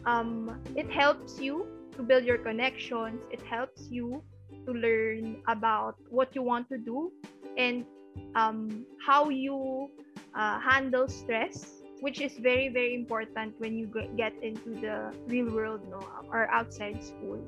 Um, 0.05 0.61
it 0.77 0.91
helps 0.93 1.41
you 1.41 1.65
to 1.97 2.05
build 2.05 2.29
your 2.29 2.37
connections, 2.37 3.17
it 3.33 3.41
helps 3.49 3.89
you 3.89 4.21
to 4.69 4.71
learn 4.77 5.41
about 5.49 5.97
what 6.13 6.37
you 6.37 6.45
want 6.45 6.69
to 6.69 6.77
do, 6.77 7.09
and 7.57 7.89
um, 8.37 8.85
how 9.01 9.33
you 9.33 9.89
uh, 10.35 10.61
handle 10.61 11.09
stress, 11.09 11.83
which 12.01 12.21
is 12.21 12.37
very, 12.39 12.69
very 12.69 12.95
important 12.95 13.55
when 13.59 13.79
you 13.79 13.89
get 14.17 14.35
into 14.43 14.75
the 14.81 15.15
real 15.27 15.51
world, 15.51 15.81
no, 15.89 16.03
or 16.31 16.51
outside 16.51 17.03
school. 17.03 17.41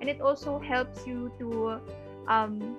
And 0.00 0.08
it 0.08 0.20
also 0.20 0.60
helps 0.60 1.06
you 1.06 1.32
to 1.38 1.80
um, 2.28 2.76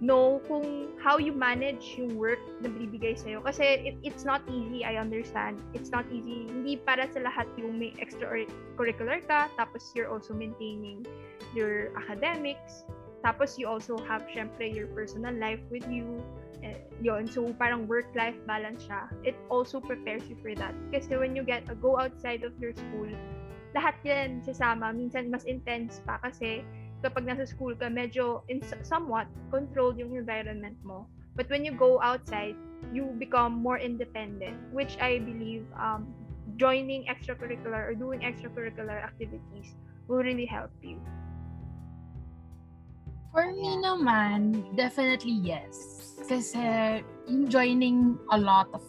know 0.00 0.40
kung 0.48 0.88
how 0.96 1.18
you 1.18 1.32
manage 1.32 1.98
yung 1.98 2.16
work 2.16 2.40
na 2.64 2.72
binibigay 2.72 3.18
sa'yo. 3.18 3.44
Kasi 3.44 3.84
it, 3.84 3.96
it's 4.02 4.24
not 4.24 4.40
easy, 4.48 4.84
I 4.84 4.96
understand. 4.96 5.60
It's 5.74 5.90
not 5.92 6.08
easy. 6.08 6.48
Hindi 6.48 6.80
para 6.80 7.04
sa 7.12 7.20
lahat 7.20 7.46
yung 7.60 7.76
may 7.76 7.92
extracurricular 8.00 9.20
ka, 9.28 9.52
tapos 9.60 9.92
you're 9.92 10.08
also 10.08 10.32
maintaining 10.32 11.04
your 11.52 11.92
academics, 11.98 12.88
tapos 13.20 13.60
you 13.60 13.68
also 13.68 14.00
have, 14.08 14.24
syempre, 14.32 14.64
your 14.64 14.88
personal 14.96 15.32
life 15.36 15.60
with 15.68 15.84
you. 15.88 16.20
Eh, 16.60 16.76
yon 17.00 17.24
So, 17.24 17.52
parang 17.56 17.88
work-life 17.88 18.36
balance 18.44 18.84
siya. 18.84 19.08
It 19.24 19.36
also 19.48 19.80
prepares 19.80 20.24
you 20.28 20.36
for 20.40 20.52
that. 20.56 20.72
Kasi 20.92 21.16
when 21.16 21.36
you 21.36 21.44
get 21.44 21.64
go 21.80 21.96
outside 22.00 22.44
of 22.44 22.52
your 22.60 22.72
school, 22.76 23.08
lahat 23.76 23.96
yan 24.04 24.40
sasama. 24.44 24.92
Minsan 24.92 25.32
mas 25.32 25.44
intense 25.44 26.00
pa 26.04 26.20
kasi 26.20 26.64
kapag 27.00 27.24
nasa 27.24 27.48
school 27.48 27.72
ka, 27.76 27.88
medyo 27.88 28.44
in 28.52 28.60
somewhat 28.84 29.28
controlled 29.48 29.96
yung 29.96 30.12
environment 30.12 30.76
mo. 30.84 31.08
But 31.36 31.48
when 31.48 31.64
you 31.64 31.72
go 31.72 31.96
outside, 32.04 32.56
you 32.92 33.08
become 33.16 33.56
more 33.56 33.80
independent, 33.80 34.56
which 34.72 35.00
I 35.00 35.20
believe 35.20 35.64
um, 35.76 36.12
joining 36.56 37.08
extracurricular 37.08 37.88
or 37.88 37.94
doing 37.96 38.20
extracurricular 38.20 39.00
activities 39.00 39.76
will 40.08 40.20
really 40.20 40.48
help 40.48 40.72
you. 40.82 41.00
For 43.30 43.46
me 43.54 43.78
naman, 43.78 44.74
definitely 44.74 45.38
yes. 45.38 46.18
Kasi 46.26 47.02
yung 47.30 47.46
joining 47.46 48.18
a 48.34 48.38
lot 48.38 48.66
of 48.74 48.82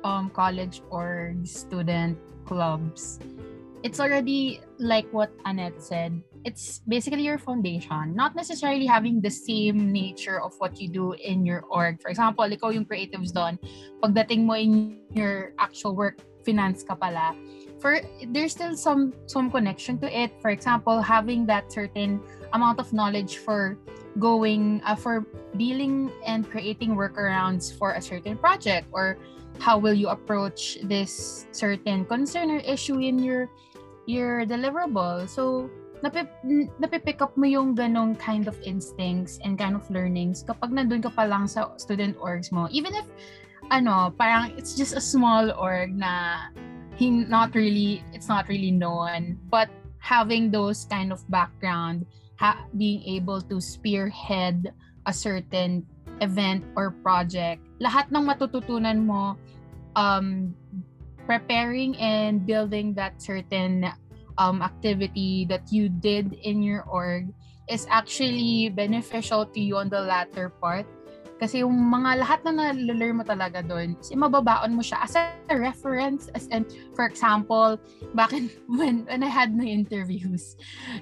um, 0.00 0.32
college 0.32 0.80
or 0.88 1.36
student 1.44 2.16
clubs, 2.48 3.20
it's 3.84 4.00
already 4.00 4.64
like 4.78 5.04
what 5.12 5.28
Annette 5.44 5.76
said, 5.76 6.24
it's 6.44 6.80
basically 6.88 7.22
your 7.22 7.38
foundation, 7.38 8.16
not 8.16 8.34
necessarily 8.34 8.86
having 8.86 9.20
the 9.20 9.30
same 9.30 9.92
nature 9.92 10.40
of 10.40 10.56
what 10.58 10.80
you 10.80 10.88
do 10.88 11.12
in 11.12 11.44
your 11.44 11.62
org. 11.68 12.00
For 12.00 12.08
example, 12.08 12.48
ikaw 12.48 12.72
yung 12.72 12.88
creatives 12.88 13.30
doon, 13.30 13.60
pagdating 14.02 14.48
mo 14.48 14.56
in 14.56 15.04
your 15.12 15.52
actual 15.60 15.94
work, 15.94 16.18
finance 16.44 16.82
ka 16.82 16.96
pala. 16.96 17.36
For 17.82 17.98
there's 18.30 18.54
still 18.54 18.78
some 18.78 19.10
some 19.26 19.50
connection 19.50 19.98
to 20.00 20.08
it. 20.08 20.38
For 20.38 20.54
example, 20.54 21.02
having 21.02 21.50
that 21.50 21.66
certain 21.74 22.22
amount 22.54 22.78
of 22.78 22.94
knowledge 22.94 23.42
for 23.42 23.74
going 24.22 24.78
uh, 24.86 24.94
for 24.94 25.26
dealing 25.58 26.14
and 26.22 26.46
creating 26.46 26.94
workarounds 26.94 27.74
for 27.74 27.98
a 27.98 28.02
certain 28.02 28.38
project 28.38 28.86
or 28.94 29.18
how 29.58 29.82
will 29.82 29.98
you 29.98 30.14
approach 30.14 30.78
this 30.86 31.44
certain 31.50 32.06
concern 32.06 32.54
or 32.54 32.62
issue 32.62 33.02
in 33.02 33.18
your 33.18 33.50
your 34.06 34.46
deliverable. 34.46 35.26
So 35.26 35.70
napip, 36.02 36.28
napipick 36.78 37.22
up 37.22 37.36
mo 37.38 37.46
yung 37.46 37.74
ganong 37.74 38.18
kind 38.18 38.48
of 38.50 38.58
instincts 38.62 39.38
and 39.44 39.58
kind 39.58 39.74
of 39.78 39.86
learnings 39.90 40.42
kapag 40.42 40.74
nandun 40.74 41.02
ka 41.02 41.10
pa 41.10 41.24
lang 41.24 41.46
sa 41.46 41.74
student 41.78 42.18
orgs 42.18 42.50
mo. 42.50 42.66
Even 42.74 42.94
if, 42.94 43.06
ano, 43.70 44.10
parang 44.18 44.50
it's 44.58 44.74
just 44.74 44.98
a 44.98 45.02
small 45.02 45.54
org 45.54 45.94
na 45.94 46.46
he 47.02 47.10
not 47.10 47.50
really, 47.58 47.98
it's 48.14 48.30
not 48.30 48.46
really 48.46 48.70
known, 48.70 49.34
but 49.50 49.66
having 49.98 50.54
those 50.54 50.86
kind 50.86 51.10
of 51.10 51.18
background, 51.26 52.06
ha- 52.38 52.62
being 52.78 53.02
able 53.02 53.42
to 53.42 53.58
spearhead 53.58 54.70
a 55.06 55.12
certain 55.12 55.82
event 56.22 56.62
or 56.78 56.94
project, 57.02 57.58
lahat 57.82 58.06
ng 58.14 58.22
matututunan 58.22 59.02
mo 59.02 59.34
um, 59.98 60.54
preparing 61.26 61.98
and 61.98 62.46
building 62.46 62.94
that 62.94 63.18
certain 63.18 63.90
um, 64.38 64.62
activity 64.62 65.42
that 65.50 65.66
you 65.74 65.90
did 65.90 66.38
in 66.46 66.62
your 66.62 66.86
org 66.86 67.34
is 67.66 67.82
actually 67.90 68.70
beneficial 68.70 69.42
to 69.42 69.58
you 69.58 69.74
on 69.74 69.90
the 69.90 69.98
latter 69.98 70.54
part. 70.62 70.86
Kasi 71.42 71.66
yung 71.66 71.74
mga 71.74 72.22
lahat 72.22 72.38
na 72.46 72.70
nalalearn 72.70 73.18
mo 73.18 73.24
talaga 73.26 73.66
doon, 73.66 73.98
kasi 73.98 74.14
mababaon 74.14 74.78
mo 74.78 74.82
siya 74.86 75.02
as 75.02 75.18
a 75.18 75.58
reference. 75.58 76.30
As 76.38 76.46
in, 76.54 76.62
for 76.94 77.02
example, 77.02 77.82
bakit 78.14 78.46
when, 78.78 79.02
when 79.10 79.26
I 79.26 79.30
had 79.30 79.50
my 79.50 79.66
interviews 79.66 80.54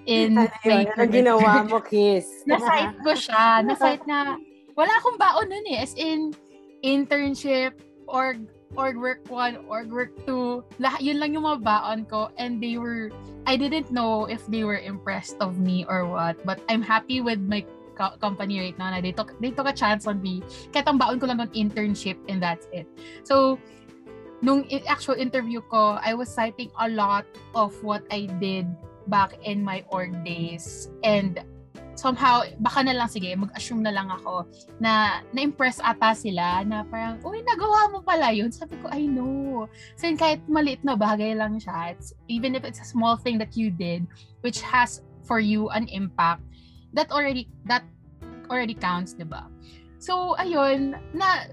in 0.09 0.40
ano 0.40 0.48
yun? 0.64 0.88
Ano 0.96 1.12
ginawa 1.12 1.68
mo, 1.68 1.85
Kiss? 1.92 2.24
na-site 2.48 2.96
ko 3.05 3.12
siya. 3.12 3.44
Na-site 3.68 4.09
na, 4.09 4.40
wala 4.72 4.92
akong 4.96 5.20
baon 5.20 5.53
nun 5.53 5.66
eh. 5.76 5.85
As 5.85 5.92
in, 6.00 6.33
internship, 6.81 7.76
org, 8.09 8.40
org 8.81 8.96
work 8.96 9.20
1, 9.29 9.68
org 9.68 9.92
work 9.92 10.16
2. 10.24 10.81
Lahat, 10.81 11.05
yun 11.05 11.20
lang 11.20 11.37
yung 11.37 11.44
mga 11.44 11.61
baon 11.61 12.09
ko. 12.09 12.33
And 12.40 12.64
they 12.64 12.81
were, 12.81 13.12
I 13.44 13.61
didn't 13.61 13.92
know 13.92 14.24
if 14.24 14.40
they 14.48 14.64
were 14.64 14.81
impressed 14.81 15.37
of 15.44 15.61
me 15.61 15.85
or 15.85 16.09
what. 16.09 16.40
But 16.48 16.64
I'm 16.72 16.81
happy 16.81 17.20
with 17.20 17.44
my 17.44 17.61
co- 18.00 18.16
company 18.16 18.56
right 18.64 18.78
now 18.80 18.88
na 18.88 19.04
they 19.04 19.12
took, 19.12 19.36
they 19.44 19.52
took 19.52 19.68
a 19.68 19.76
chance 19.76 20.08
on 20.08 20.24
me. 20.24 20.40
Kahit 20.72 20.88
ang 20.88 20.96
baon 20.96 21.20
ko 21.20 21.28
lang 21.28 21.44
ng 21.44 21.52
internship 21.52 22.16
and 22.32 22.40
that's 22.40 22.64
it. 22.72 22.88
So, 23.28 23.60
nung 24.40 24.64
actual 24.88 25.20
interview 25.20 25.60
ko, 25.68 26.00
I 26.00 26.16
was 26.16 26.32
citing 26.32 26.72
a 26.80 26.88
lot 26.88 27.28
of 27.52 27.76
what 27.84 28.08
I 28.08 28.24
did 28.40 28.64
back 29.12 29.36
in 29.44 29.60
my 29.60 29.84
org 29.92 30.16
days. 30.24 30.88
And 31.04 31.36
somehow, 32.00 32.48
baka 32.64 32.80
na 32.88 32.96
lang, 32.96 33.12
sige, 33.12 33.28
mag-assume 33.36 33.84
na 33.84 33.92
lang 33.92 34.08
ako 34.08 34.48
na 34.80 35.20
na-impress 35.36 35.84
ata 35.84 36.16
sila 36.16 36.64
na 36.64 36.88
parang, 36.88 37.20
uy, 37.20 37.44
nagawa 37.44 37.92
mo 37.92 38.00
pala 38.00 38.32
yun. 38.32 38.48
Sabi 38.48 38.80
ko, 38.80 38.88
I 38.88 39.04
know. 39.04 39.68
So, 40.00 40.08
yun, 40.08 40.16
kahit 40.16 40.40
maliit 40.48 40.80
na 40.80 40.96
bagay 40.96 41.36
lang 41.36 41.60
siya, 41.60 41.92
it's, 41.92 42.16
even 42.32 42.56
if 42.56 42.64
it's 42.64 42.80
a 42.80 42.88
small 42.88 43.20
thing 43.20 43.36
that 43.36 43.52
you 43.52 43.68
did, 43.68 44.08
which 44.40 44.64
has 44.64 45.04
for 45.28 45.36
you 45.36 45.68
an 45.76 45.84
impact, 45.92 46.40
that 46.94 47.11
already, 47.11 47.48
that 47.66 47.85
already 48.50 48.74
counts, 48.74 49.14
di 49.14 49.24
ba? 49.24 49.46
So, 50.00 50.35
ayun, 50.40 50.96
na, 51.14 51.46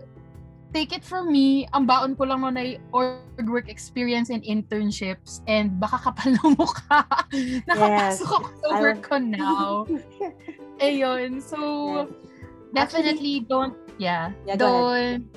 take 0.73 0.91
it 0.91 1.03
from 1.03 1.31
me, 1.31 1.67
ang 1.71 1.85
baon 1.85 2.15
ko 2.15 2.27
lang 2.27 2.41
nun 2.41 2.57
ay 2.57 2.79
org 2.91 3.47
work 3.47 3.69
experience 3.69 4.29
and 4.29 4.43
internships 4.43 5.39
and 5.47 5.79
baka 5.79 6.11
kapal 6.11 6.33
ng 6.35 6.55
mukha. 6.57 7.05
Nakapasok 7.69 8.29
ako 8.29 8.49
sa 8.61 8.67
work 8.81 9.01
ko 9.03 9.15
now. 9.19 9.85
Ayun. 10.83 11.39
So, 11.39 12.07
definitely 12.73 13.45
don't, 13.47 13.75
yeah, 13.97 14.33
Yeah, 14.43 14.57
don't, 14.57 15.27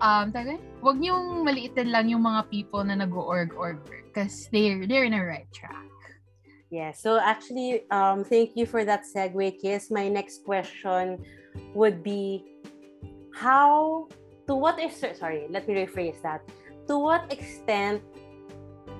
um, 0.00 0.32
taga, 0.32 0.56
wag 0.80 0.96
niyong 0.96 1.44
maliitin 1.44 1.92
lang 1.92 2.08
yung 2.08 2.24
mga 2.24 2.48
people 2.48 2.82
na 2.84 2.96
nag-org 2.96 3.52
org 3.56 3.80
work 3.84 4.04
because 4.10 4.48
they're, 4.52 4.86
they're 4.88 5.04
in 5.04 5.14
the 5.14 5.22
right 5.22 5.48
track. 5.52 5.89
Yeah, 6.70 6.94
so 6.94 7.18
actually, 7.18 7.82
um, 7.90 8.22
thank 8.22 8.54
you 8.54 8.64
for 8.64 8.86
that 8.86 9.02
segue, 9.02 9.58
Kiss. 9.58 9.90
My 9.90 10.06
next 10.06 10.46
question 10.46 11.18
would 11.74 12.06
be 12.06 12.46
how, 13.34 14.06
to 14.46 14.54
what 14.54 14.78
is, 14.78 14.94
sorry, 15.18 15.50
let 15.50 15.66
me 15.66 15.74
rephrase 15.74 16.22
that. 16.22 16.46
To 16.86 16.96
what 16.98 17.26
extent 17.32 18.02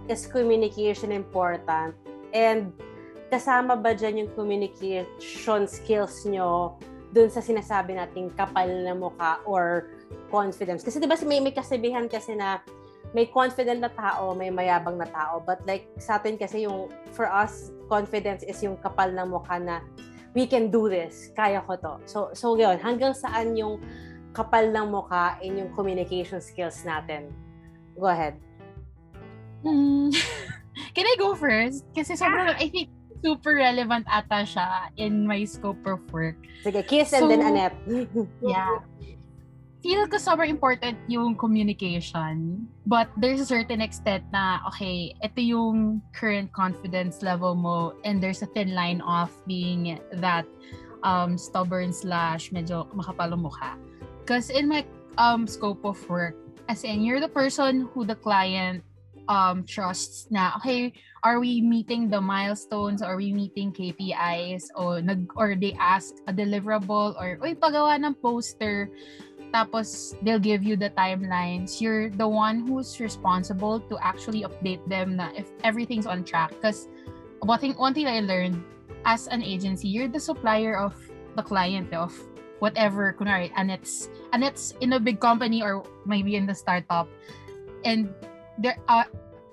is 0.09 0.26
communication 0.26 1.14
important? 1.14 1.94
And 2.35 2.74
kasama 3.30 3.78
ba 3.78 3.94
dyan 3.94 4.26
yung 4.26 4.30
communication 4.35 5.70
skills 5.70 6.26
nyo 6.26 6.74
dun 7.14 7.30
sa 7.30 7.38
sinasabi 7.38 7.94
nating 7.94 8.35
kapal 8.35 8.66
na 8.66 8.98
mukha 8.98 9.38
or 9.46 9.94
confidence? 10.26 10.83
Kasi 10.83 10.98
di 10.98 11.06
ba 11.06 11.14
may, 11.22 11.38
may 11.38 11.54
kasabihan 11.54 12.11
kasi 12.11 12.35
na 12.35 12.59
may 13.11 13.27
confident 13.27 13.83
na 13.83 13.90
tao, 13.90 14.35
may 14.35 14.51
mayabang 14.51 14.99
na 14.99 15.09
tao. 15.11 15.42
But 15.42 15.66
like 15.66 15.90
sa 15.99 16.23
atin 16.23 16.38
kasi 16.38 16.66
yung, 16.66 16.90
for 17.14 17.27
us, 17.27 17.75
confidence 17.90 18.46
is 18.46 18.62
yung 18.62 18.79
kapal 18.79 19.11
ng 19.11 19.31
mukha 19.31 19.59
na 19.59 19.83
we 20.35 20.46
can 20.46 20.70
do 20.70 20.87
this, 20.87 21.35
kaya 21.35 21.62
ko 21.66 21.75
to. 21.75 21.94
So, 22.07 22.31
so 22.33 22.55
yun, 22.55 22.79
hanggang 22.79 23.14
saan 23.14 23.59
yung 23.59 23.83
kapal 24.31 24.70
ng 24.70 24.87
mukha 24.94 25.42
in 25.42 25.59
yung 25.59 25.70
communication 25.75 26.38
skills 26.38 26.87
natin? 26.87 27.35
Go 27.99 28.07
ahead. 28.07 28.38
Hmm. 29.66 30.14
Can 30.94 31.05
I 31.07 31.16
go 31.18 31.35
first? 31.35 31.85
Kasi 31.92 32.14
sobrang, 32.14 32.55
I 32.57 32.70
think, 32.70 32.88
super 33.20 33.59
relevant 33.59 34.09
ata 34.09 34.49
siya 34.49 34.94
in 34.96 35.27
my 35.27 35.44
scope 35.44 35.83
of 35.85 36.01
work. 36.14 36.38
Sige, 36.64 36.81
kiss 36.87 37.12
and 37.12 37.27
So, 37.27 37.29
then 37.29 37.42
Annette. 37.44 37.77
Yeah. 38.40 38.81
Feel 39.81 40.05
ko 40.12 40.21
sobrang 40.21 40.53
important 40.53 41.01
yung 41.09 41.33
communication. 41.33 42.69
But 42.85 43.09
there's 43.16 43.40
a 43.40 43.49
certain 43.49 43.81
extent 43.81 44.29
na, 44.29 44.61
okay, 44.69 45.16
ito 45.25 45.40
yung 45.40 46.05
current 46.12 46.53
confidence 46.53 47.25
level 47.25 47.57
mo 47.57 47.97
and 48.05 48.21
there's 48.21 48.45
a 48.45 48.51
thin 48.53 48.77
line 48.77 49.01
of 49.01 49.33
being 49.49 49.97
that 50.21 50.45
um, 51.01 51.40
stubborn 51.40 51.97
slash 51.97 52.53
medyo 52.53 52.85
makapal 52.93 53.33
ang 53.33 53.40
mukha. 53.40 53.81
Because 54.21 54.53
in 54.53 54.69
my 54.69 54.85
um, 55.16 55.49
scope 55.49 55.81
of 55.88 55.97
work, 56.12 56.37
as 56.69 56.85
in, 56.85 57.01
you're 57.01 57.21
the 57.21 57.33
person 57.33 57.88
who 57.93 58.05
the 58.05 58.14
client 58.14 58.85
um, 59.29 59.64
trusts 59.64 60.27
na, 60.31 60.53
okay, 60.59 60.93
are 61.23 61.38
we 61.38 61.61
meeting 61.61 62.11
the 62.11 62.21
milestones? 62.21 63.01
Are 63.01 63.16
we 63.16 63.33
meeting 63.33 63.73
KPIs? 63.73 64.75
O, 64.75 64.99
nag, 65.01 65.31
or 65.37 65.55
they 65.55 65.77
ask 65.79 66.14
a 66.27 66.33
deliverable 66.33 67.14
or, 67.14 67.38
uy, 67.38 67.55
pagawa 67.55 67.97
ng 67.97 68.14
poster. 68.19 68.90
Tapos, 69.53 70.15
they'll 70.23 70.43
give 70.43 70.63
you 70.63 70.77
the 70.77 70.91
timelines. 70.91 71.81
You're 71.81 72.11
the 72.11 72.29
one 72.29 72.67
who's 72.67 73.01
responsible 73.01 73.81
to 73.81 73.99
actually 73.99 74.43
update 74.43 74.83
them 74.89 75.17
na 75.17 75.31
if 75.35 75.51
everything's 75.65 76.07
on 76.07 76.23
track. 76.25 76.51
Because 76.51 76.89
one 77.41 77.59
thing, 77.59 77.75
one 77.75 77.95
thing 77.95 78.07
I 78.07 78.21
learned 78.21 78.63
as 79.05 79.27
an 79.27 79.43
agency, 79.43 79.89
you're 79.89 80.09
the 80.09 80.21
supplier 80.21 80.79
of 80.79 80.95
the 81.37 81.43
client 81.43 81.91
eh, 81.93 81.99
of 81.99 82.15
whatever, 82.61 83.17
and 83.57 83.71
it's, 83.71 84.11
and 84.33 84.45
it's 84.45 84.73
in 84.81 84.93
a 84.93 85.01
big 85.01 85.19
company 85.19 85.63
or 85.63 85.83
maybe 86.07 86.37
in 86.37 86.47
the 86.47 86.55
startup. 86.55 87.09
And 87.85 88.13
there 88.59 88.77
are 88.89 89.07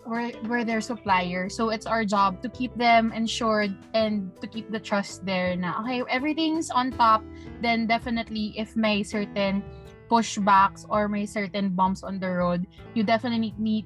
we're, 0.07 0.31
we're 0.47 0.63
their 0.63 0.81
supplier. 0.81 1.49
So 1.49 1.69
it's 1.69 1.85
our 1.85 2.05
job 2.05 2.41
to 2.41 2.49
keep 2.49 2.75
them 2.75 3.11
insured 3.11 3.75
and 3.93 4.31
to 4.41 4.47
keep 4.47 4.71
the 4.71 4.79
trust 4.79 5.25
there 5.25 5.55
na, 5.55 5.81
okay, 5.81 6.01
everything's 6.09 6.69
on 6.69 6.91
top, 6.91 7.23
then 7.61 7.87
definitely 7.87 8.53
if 8.57 8.75
may 8.75 9.03
certain 9.03 9.63
pushbacks 10.09 10.85
or 10.89 11.07
may 11.07 11.25
certain 11.25 11.69
bumps 11.69 12.03
on 12.03 12.19
the 12.19 12.29
road, 12.29 12.67
you 12.93 13.03
definitely 13.03 13.53
need, 13.57 13.85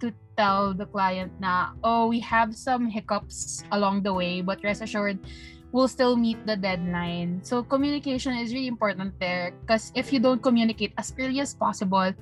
to 0.00 0.14
tell 0.36 0.72
the 0.72 0.86
client 0.86 1.32
na, 1.40 1.74
oh, 1.82 2.06
we 2.06 2.20
have 2.20 2.54
some 2.54 2.86
hiccups 2.86 3.64
along 3.72 4.02
the 4.02 4.12
way, 4.14 4.40
but 4.40 4.62
rest 4.62 4.82
assured, 4.82 5.18
we'll 5.72 5.88
still 5.88 6.16
meet 6.16 6.38
the 6.46 6.56
deadline. 6.56 7.40
So 7.42 7.62
communication 7.62 8.38
is 8.38 8.54
really 8.54 8.68
important 8.68 9.18
there 9.20 9.52
because 9.60 9.92
if 9.94 10.12
you 10.12 10.20
don't 10.20 10.42
communicate 10.42 10.94
as 10.96 11.12
early 11.18 11.40
as 11.40 11.54
possible, 11.54 12.14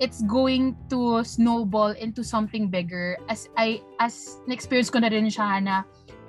it's 0.00 0.22
going 0.24 0.76
to 0.88 1.22
snowball 1.22 1.92
into 1.92 2.24
something 2.24 2.68
bigger. 2.68 3.16
As 3.28 3.48
I 3.56 3.84
as 4.00 4.40
na-experience 4.48 4.88
ko 4.88 4.98
na 4.98 5.12
rin 5.12 5.28
siya 5.28 5.60
na 5.62 5.84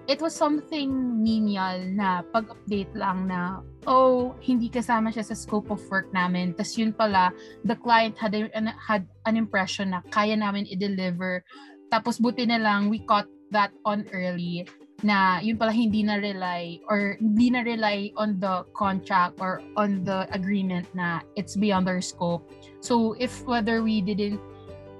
it 0.07 0.21
was 0.21 0.33
something 0.33 0.89
menial 1.21 1.81
na 1.93 2.25
pag-update 2.33 2.89
lang 2.97 3.29
na 3.29 3.61
oh, 3.89 4.33
hindi 4.41 4.69
kasama 4.69 5.09
siya 5.09 5.25
sa 5.25 5.37
scope 5.37 5.69
of 5.73 5.81
work 5.89 6.09
namin. 6.13 6.53
Tapos 6.53 6.77
yun 6.77 6.93
pala, 6.93 7.33
the 7.65 7.77
client 7.77 8.17
had, 8.17 8.33
an, 8.33 8.69
had 8.77 9.05
an 9.25 9.37
impression 9.37 9.93
na 9.93 10.01
kaya 10.13 10.37
namin 10.37 10.69
i-deliver. 10.69 11.41
Tapos 11.89 12.21
buti 12.21 12.45
na 12.45 12.61
lang, 12.61 12.89
we 12.89 13.01
caught 13.05 13.27
that 13.51 13.73
on 13.83 14.05
early 14.13 14.65
na 15.01 15.41
yun 15.41 15.57
pala 15.57 15.73
hindi 15.73 16.05
na 16.05 16.21
rely 16.21 16.77
or 16.85 17.17
hindi 17.17 17.49
na 17.49 17.65
rely 17.65 18.13
on 18.15 18.37
the 18.37 18.61
contract 18.77 19.41
or 19.41 19.61
on 19.73 20.05
the 20.05 20.29
agreement 20.29 20.85
na 20.93 21.25
it's 21.33 21.57
beyond 21.57 21.89
our 21.89 22.01
scope. 22.01 22.45
So 22.85 23.17
if 23.17 23.41
whether 23.49 23.81
we 23.81 24.01
didn't 24.01 24.39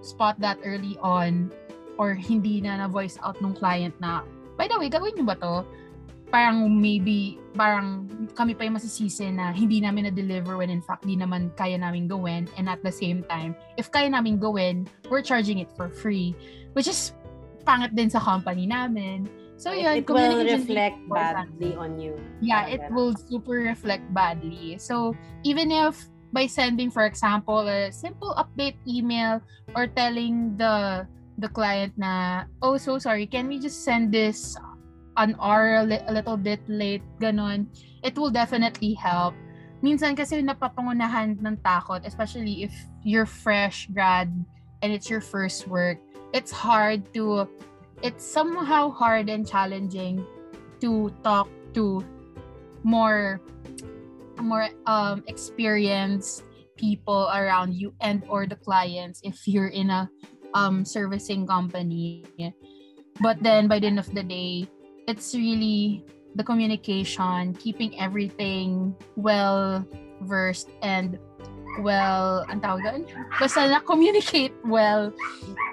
spot 0.01 0.41
that 0.41 0.57
early 0.65 0.97
on 1.05 1.53
or 2.01 2.17
hindi 2.17 2.65
na 2.65 2.81
na-voice 2.81 3.21
out 3.21 3.37
ng 3.45 3.53
client 3.53 3.93
na 4.01 4.25
by 4.61 4.69
the 4.69 4.77
way, 4.77 4.93
gagawin 4.93 5.17
niyo 5.17 5.25
ba 5.25 5.33
to? 5.41 5.65
Parang 6.29 6.69
maybe, 6.69 7.41
parang 7.57 8.05
kami 8.37 8.53
pa 8.53 8.61
yung 8.61 8.77
masisisi 8.77 9.33
na 9.33 9.49
hindi 9.49 9.81
namin 9.81 10.05
na-deliver 10.05 10.53
when 10.53 10.69
in 10.69 10.85
fact 10.85 11.01
di 11.01 11.17
naman 11.17 11.49
kaya 11.57 11.81
namin 11.81 12.05
gawin 12.05 12.45
and 12.61 12.69
at 12.69 12.77
the 12.85 12.93
same 12.93 13.25
time, 13.25 13.57
if 13.81 13.89
kaya 13.89 14.05
namin 14.05 14.37
gawin, 14.37 14.85
we're 15.09 15.25
charging 15.25 15.57
it 15.57 15.73
for 15.73 15.89
free. 15.89 16.37
Which 16.77 16.85
is 16.85 17.17
pangit 17.65 17.97
din 17.97 18.13
sa 18.13 18.21
company 18.21 18.69
namin. 18.69 19.25
So 19.57 19.73
it, 19.73 19.81
yun, 19.81 19.97
it 19.97 20.05
will 20.05 20.45
reflect 20.45 20.97
badly 21.09 21.73
on 21.73 21.97
you. 21.97 22.13
Yeah, 22.37 22.69
it 22.69 22.85
will 22.93 23.17
super 23.17 23.65
reflect 23.65 24.05
badly. 24.13 24.77
So, 24.77 25.13
even 25.41 25.69
if 25.69 26.05
by 26.33 26.49
sending, 26.49 26.89
for 26.89 27.05
example, 27.05 27.65
a 27.69 27.91
simple 27.93 28.33
update 28.37 28.77
email 28.89 29.41
or 29.75 29.85
telling 29.85 30.57
the 30.57 31.05
the 31.41 31.49
client 31.49 31.97
na, 31.97 32.45
oh, 32.61 32.77
so 32.77 33.01
sorry, 33.01 33.25
can 33.25 33.49
we 33.49 33.57
just 33.57 33.83
send 33.83 34.13
this 34.13 34.55
an 35.17 35.35
hour 35.41 35.81
a, 35.81 35.83
li- 35.83 36.05
a 36.07 36.13
little 36.13 36.37
bit 36.37 36.61
late, 36.69 37.03
ganon, 37.19 37.67
it 38.03 38.15
will 38.15 38.31
definitely 38.31 38.93
help. 38.93 39.33
minsan 39.81 40.13
kasi 40.13 40.39
napapangunahan 40.45 41.41
ng 41.41 41.57
takot, 41.65 42.05
especially 42.05 42.61
if 42.61 42.71
you're 43.01 43.25
fresh 43.25 43.89
grad 43.89 44.29
and 44.85 44.93
it's 44.93 45.09
your 45.09 45.21
first 45.21 45.65
work. 45.65 45.97
It's 46.37 46.53
hard 46.53 47.01
to, 47.17 47.49
it's 48.05 48.23
somehow 48.23 48.93
hard 48.93 49.27
and 49.27 49.41
challenging 49.41 50.21
to 50.79 51.09
talk 51.25 51.49
to 51.73 52.05
more 52.81 53.41
more 54.41 54.73
um 54.89 55.21
experienced 55.29 56.41
people 56.73 57.29
around 57.29 57.77
you 57.77 57.93
and 58.01 58.25
or 58.25 58.49
the 58.49 58.57
clients 58.57 59.21
if 59.21 59.45
you're 59.45 59.69
in 59.69 59.93
a 59.93 60.09
um 60.53 60.85
servicing 60.85 61.47
company. 61.47 62.25
But 63.19 63.43
then 63.43 63.67
by 63.67 63.79
the 63.79 63.87
end 63.87 63.99
of 63.99 64.09
the 64.13 64.23
day 64.23 64.67
it's 65.07 65.33
really 65.35 66.05
the 66.35 66.43
communication 66.43 67.53
keeping 67.59 67.99
everything 67.99 68.95
well 69.15 69.85
versed 70.23 70.69
and 70.81 71.19
well 71.79 72.43
ang 72.51 72.59
tawag 72.59 72.83
doon? 72.83 73.01
Basta 73.39 73.67
na 73.67 73.79
communicate 73.79 74.51
well 74.67 75.11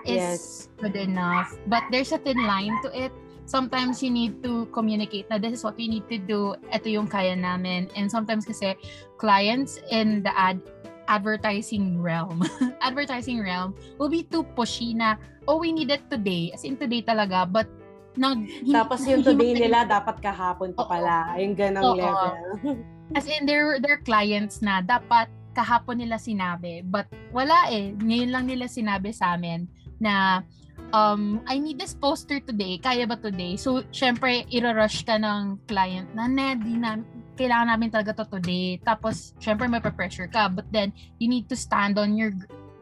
is 0.06 0.22
yes. 0.22 0.68
good 0.78 0.94
enough. 0.94 1.50
But 1.66 1.82
there's 1.90 2.14
a 2.14 2.18
thin 2.18 2.38
line 2.46 2.74
to 2.86 2.90
it. 2.94 3.10
Sometimes 3.48 4.04
you 4.04 4.12
need 4.12 4.44
to 4.44 4.68
communicate 4.76 5.24
na 5.32 5.40
this 5.40 5.56
is 5.56 5.64
what 5.64 5.72
we 5.80 5.88
need 5.88 6.04
to 6.12 6.20
do, 6.20 6.52
ito 6.68 6.92
yung 6.92 7.08
kaya 7.08 7.32
namin. 7.32 7.88
And 7.96 8.12
sometimes 8.12 8.44
kasi 8.44 8.76
clients 9.16 9.80
in 9.88 10.20
the 10.20 10.32
ad 10.36 10.60
advertising 11.08 11.98
realm, 11.98 12.44
advertising 12.84 13.40
realm 13.40 13.74
will 13.96 14.12
be 14.12 14.22
too 14.22 14.44
pushy 14.54 14.94
na, 14.94 15.16
oh, 15.48 15.56
we 15.56 15.72
need 15.72 15.90
it 15.90 16.04
today. 16.12 16.52
As 16.52 16.62
in 16.62 16.76
today 16.76 17.00
talaga. 17.00 17.48
But 17.48 17.66
nang, 18.14 18.46
Tapos 18.68 19.02
yung 19.08 19.24
today 19.28 19.56
nila 19.56 19.88
dapat 19.88 20.20
kahapon 20.20 20.76
pa 20.76 20.84
pala. 20.84 21.34
Yung 21.40 21.56
ganong 21.56 21.96
level. 21.96 22.36
As 23.16 23.24
in, 23.24 23.48
their, 23.48 23.80
their 23.80 24.04
clients 24.04 24.60
na 24.60 24.84
dapat 24.84 25.32
kahapon 25.56 26.04
nila 26.04 26.20
sinabi. 26.20 26.84
But 26.84 27.08
wala 27.32 27.72
eh. 27.72 27.96
Ngayon 27.96 28.30
lang 28.30 28.44
nila 28.44 28.68
sinabi 28.68 29.16
sa 29.16 29.32
amin 29.32 29.64
na 29.96 30.44
um, 30.92 31.40
I 31.48 31.58
need 31.58 31.80
this 31.80 31.96
poster 31.96 32.40
today. 32.40 32.78
Kaya 32.78 33.08
ba 33.08 33.16
today? 33.16 33.56
So, 33.56 33.82
syempre, 33.90 34.44
iro-rush 34.52 35.08
ka 35.08 35.16
ng 35.16 35.64
client 35.64 36.12
na, 36.12 36.28
ne, 36.28 36.54
di 36.56 36.76
na, 36.76 37.00
kailangan 37.38 37.70
namin 37.70 37.94
talaga 37.94 38.18
to 38.18 38.26
today. 38.26 38.82
Tapos, 38.82 39.38
syempre, 39.38 39.70
may 39.70 39.78
pressure 39.78 40.26
ka. 40.26 40.50
But 40.50 40.66
then, 40.74 40.90
you 41.22 41.30
need 41.30 41.46
to 41.48 41.56
stand 41.56 41.94
on 41.94 42.18
your 42.18 42.34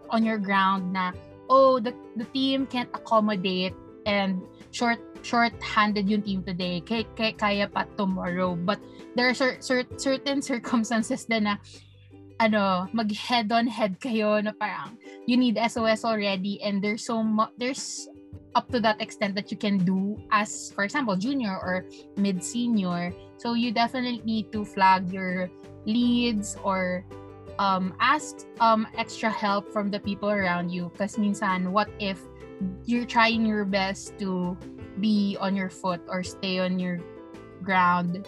on 0.08 0.24
your 0.24 0.40
ground 0.40 0.96
na, 0.96 1.12
oh, 1.52 1.76
the, 1.76 1.92
the 2.16 2.24
team 2.32 2.64
can't 2.64 2.88
accommodate 2.96 3.76
and 4.08 4.40
short 4.72 4.98
short-handed 5.20 6.08
yung 6.08 6.22
team 6.22 6.40
today. 6.40 6.80
Kaya, 6.80 7.04
kaya, 7.18 7.32
kaya 7.34 7.66
pa 7.66 7.84
tomorrow. 7.98 8.54
But 8.54 8.78
there 9.18 9.28
are 9.28 9.36
cer- 9.36 9.60
cer- 9.60 9.90
certain 9.98 10.40
circumstances 10.40 11.26
din 11.26 11.50
na 11.50 11.58
ano, 12.38 12.86
mag 12.92 13.10
head 13.12 13.50
on 13.50 13.66
head 13.66 13.98
kayo 13.98 14.38
na 14.44 14.52
parang 14.54 14.96
you 15.24 15.36
need 15.36 15.56
SOS 15.56 16.04
already 16.04 16.60
and 16.62 16.84
there's 16.84 17.04
so 17.04 17.24
much 17.24 17.50
there's 17.56 18.08
up 18.56 18.72
to 18.72 18.80
that 18.80 18.96
extent 19.04 19.36
that 19.36 19.52
you 19.52 19.56
can 19.56 19.76
do 19.84 20.16
as 20.32 20.72
for 20.72 20.82
example 20.82 21.14
junior 21.14 21.60
or 21.60 21.84
mid 22.16 22.42
senior 22.42 23.12
so 23.36 23.52
you 23.52 23.70
definitely 23.70 24.24
need 24.24 24.50
to 24.50 24.64
flag 24.64 25.12
your 25.12 25.52
leads 25.84 26.56
or 26.64 27.04
um, 27.58 27.94
ask 28.00 28.46
um, 28.60 28.86
extra 28.96 29.30
help 29.30 29.72
from 29.72 29.90
the 29.90 30.00
people 30.00 30.30
around 30.30 30.70
you. 30.70 30.90
Because 30.92 31.16
minsan 31.16 31.72
what 31.72 31.88
if 31.98 32.20
you're 32.84 33.06
trying 33.06 33.44
your 33.44 33.64
best 33.64 34.18
to 34.18 34.56
be 35.00 35.36
on 35.40 35.56
your 35.56 35.70
foot 35.70 36.00
or 36.08 36.22
stay 36.22 36.58
on 36.58 36.78
your 36.78 37.00
ground 37.62 38.26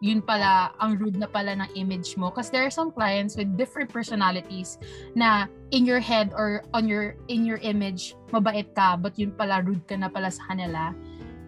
yun 0.00 0.24
pala, 0.24 0.72
ang 0.80 0.96
rude 0.96 1.20
na 1.20 1.28
pala 1.28 1.52
ng 1.52 1.70
image 1.76 2.16
mo. 2.16 2.32
Because 2.32 2.48
there 2.48 2.64
are 2.64 2.72
some 2.72 2.90
clients 2.90 3.36
with 3.36 3.52
different 3.56 3.92
personalities 3.92 4.80
na 5.14 5.44
in 5.70 5.84
your 5.84 6.00
head 6.00 6.32
or 6.32 6.64
on 6.72 6.88
your 6.88 7.20
in 7.28 7.44
your 7.44 7.60
image, 7.60 8.16
mabait 8.32 8.72
ka, 8.72 8.96
but 8.96 9.12
yun 9.20 9.30
pala, 9.36 9.60
rude 9.60 9.84
ka 9.84 9.94
na 10.00 10.08
pala 10.08 10.32
sa 10.32 10.40
kanila. 10.48 10.96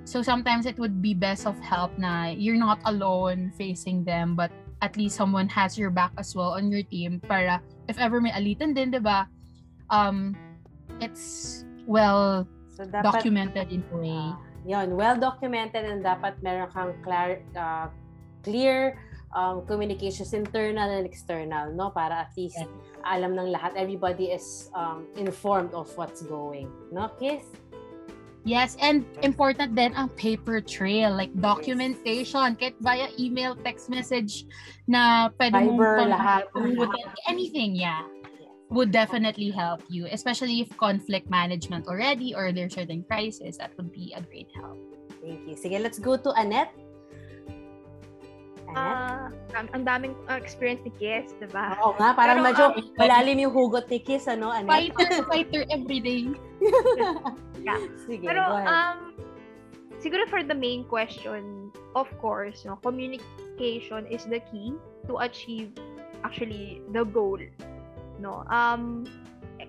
So 0.05 0.21
sometimes 0.21 0.67
it 0.67 0.77
would 0.77 1.01
be 1.01 1.15
best 1.17 1.49
of 1.49 1.57
help 1.65 1.97
na 1.97 2.29
you're 2.29 2.61
not 2.61 2.79
alone 2.85 3.57
facing 3.57 4.05
them, 4.05 4.37
but 4.37 4.53
at 4.83 4.99
least 4.99 5.17
someone 5.17 5.49
has 5.49 5.79
your 5.79 5.91
back 5.91 6.13
as 6.19 6.35
well 6.35 6.59
on 6.59 6.69
your 6.69 6.83
team 6.83 7.23
para 7.23 7.63
if 7.87 7.97
ever 7.97 8.21
may 8.21 8.35
alitan 8.35 8.75
din, 8.75 8.91
di 8.91 8.99
ba? 8.99 9.31
Um, 9.89 10.35
it's 10.99 11.65
well 11.87 12.45
so 12.67 12.85
dapat, 12.85 13.23
documented 13.23 13.71
in 13.71 13.81
a 13.81 13.97
way. 13.97 14.11
Uh, 14.11 14.35
yun, 14.67 14.99
well 14.99 15.15
documented 15.15 15.87
and 15.87 16.03
dapat 16.03 16.35
meron 16.43 16.67
kang 16.75 16.93
clar, 17.07 17.39
uh, 17.55 17.87
clear 18.43 18.99
um, 19.35 19.65
communications 19.67 20.33
internal 20.35 20.91
and 20.91 21.07
external 21.07 21.73
no 21.73 21.91
para 21.91 22.29
at 22.29 22.33
least 22.37 22.59
yeah. 22.59 22.69
alam 23.09 23.35
ng 23.39 23.49
lahat 23.51 23.73
everybody 23.75 24.31
is 24.31 24.69
um, 24.75 25.09
informed 25.17 25.73
of 25.73 25.89
what's 25.97 26.23
going 26.23 26.69
no 26.93 27.09
kiss 27.19 27.43
Yes, 28.43 28.75
and 28.83 29.07
important 29.23 29.79
then 29.79 29.95
ang 29.95 30.11
paper 30.19 30.59
trail, 30.59 31.15
like 31.15 31.31
documentation, 31.39 32.59
kahit 32.59 32.75
via 32.83 33.07
email, 33.15 33.55
text 33.55 33.87
message, 33.87 34.51
na 34.91 35.31
pwede 35.39 35.63
Fiber, 35.63 36.11
lahat. 36.11 36.51
anything, 37.31 37.79
yeah, 37.79 38.03
would 38.73 38.91
definitely 38.91 39.55
help 39.55 39.87
you, 39.87 40.11
especially 40.11 40.59
if 40.59 40.75
conflict 40.75 41.31
management 41.31 41.87
already 41.87 42.35
or 42.35 42.51
there's 42.51 42.75
certain 42.75 43.07
crisis, 43.07 43.63
that 43.63 43.71
would 43.79 43.93
be 43.93 44.11
a 44.17 44.23
great 44.27 44.51
help. 44.59 44.81
Thank 45.23 45.47
you. 45.47 45.55
Sige, 45.55 45.79
let's 45.79 46.03
go 46.03 46.19
to 46.19 46.35
Annette. 46.35 46.75
Ah, 48.75 49.29
uh, 49.55 49.67
ang 49.73 49.85
daming 49.85 50.17
uh, 50.29 50.37
experience 50.37 50.81
ni 50.85 50.93
Kiss, 50.97 51.33
'di 51.37 51.49
ba? 51.53 51.77
Oo 51.85 51.97
nga, 51.97 52.17
parang 52.17 52.41
Pero, 52.41 52.47
medyo 52.49 52.65
um, 52.73 52.83
malalim 52.97 53.37
yung 53.49 53.53
hugot 53.53 53.87
ni 53.89 54.01
Kiss, 54.01 54.27
ano, 54.29 54.51
Annette? 54.51 54.93
Fighter, 54.93 55.09
fighter 55.31 55.63
every 55.69 56.01
day. 56.01 56.25
yeah. 57.67 57.81
Sige, 58.05 58.27
Pero, 58.27 58.43
um, 58.43 59.17
siguro 60.03 60.27
for 60.27 60.43
the 60.43 60.57
main 60.57 60.83
question, 60.89 61.71
of 61.95 62.09
course, 62.19 62.65
no, 62.67 62.77
communication 62.81 64.09
is 64.11 64.27
the 64.27 64.41
key 64.51 64.75
to 65.07 65.23
achieve 65.23 65.71
actually 66.27 66.83
the 66.91 67.07
goal. 67.07 67.39
No, 68.19 68.43
um, 68.51 69.07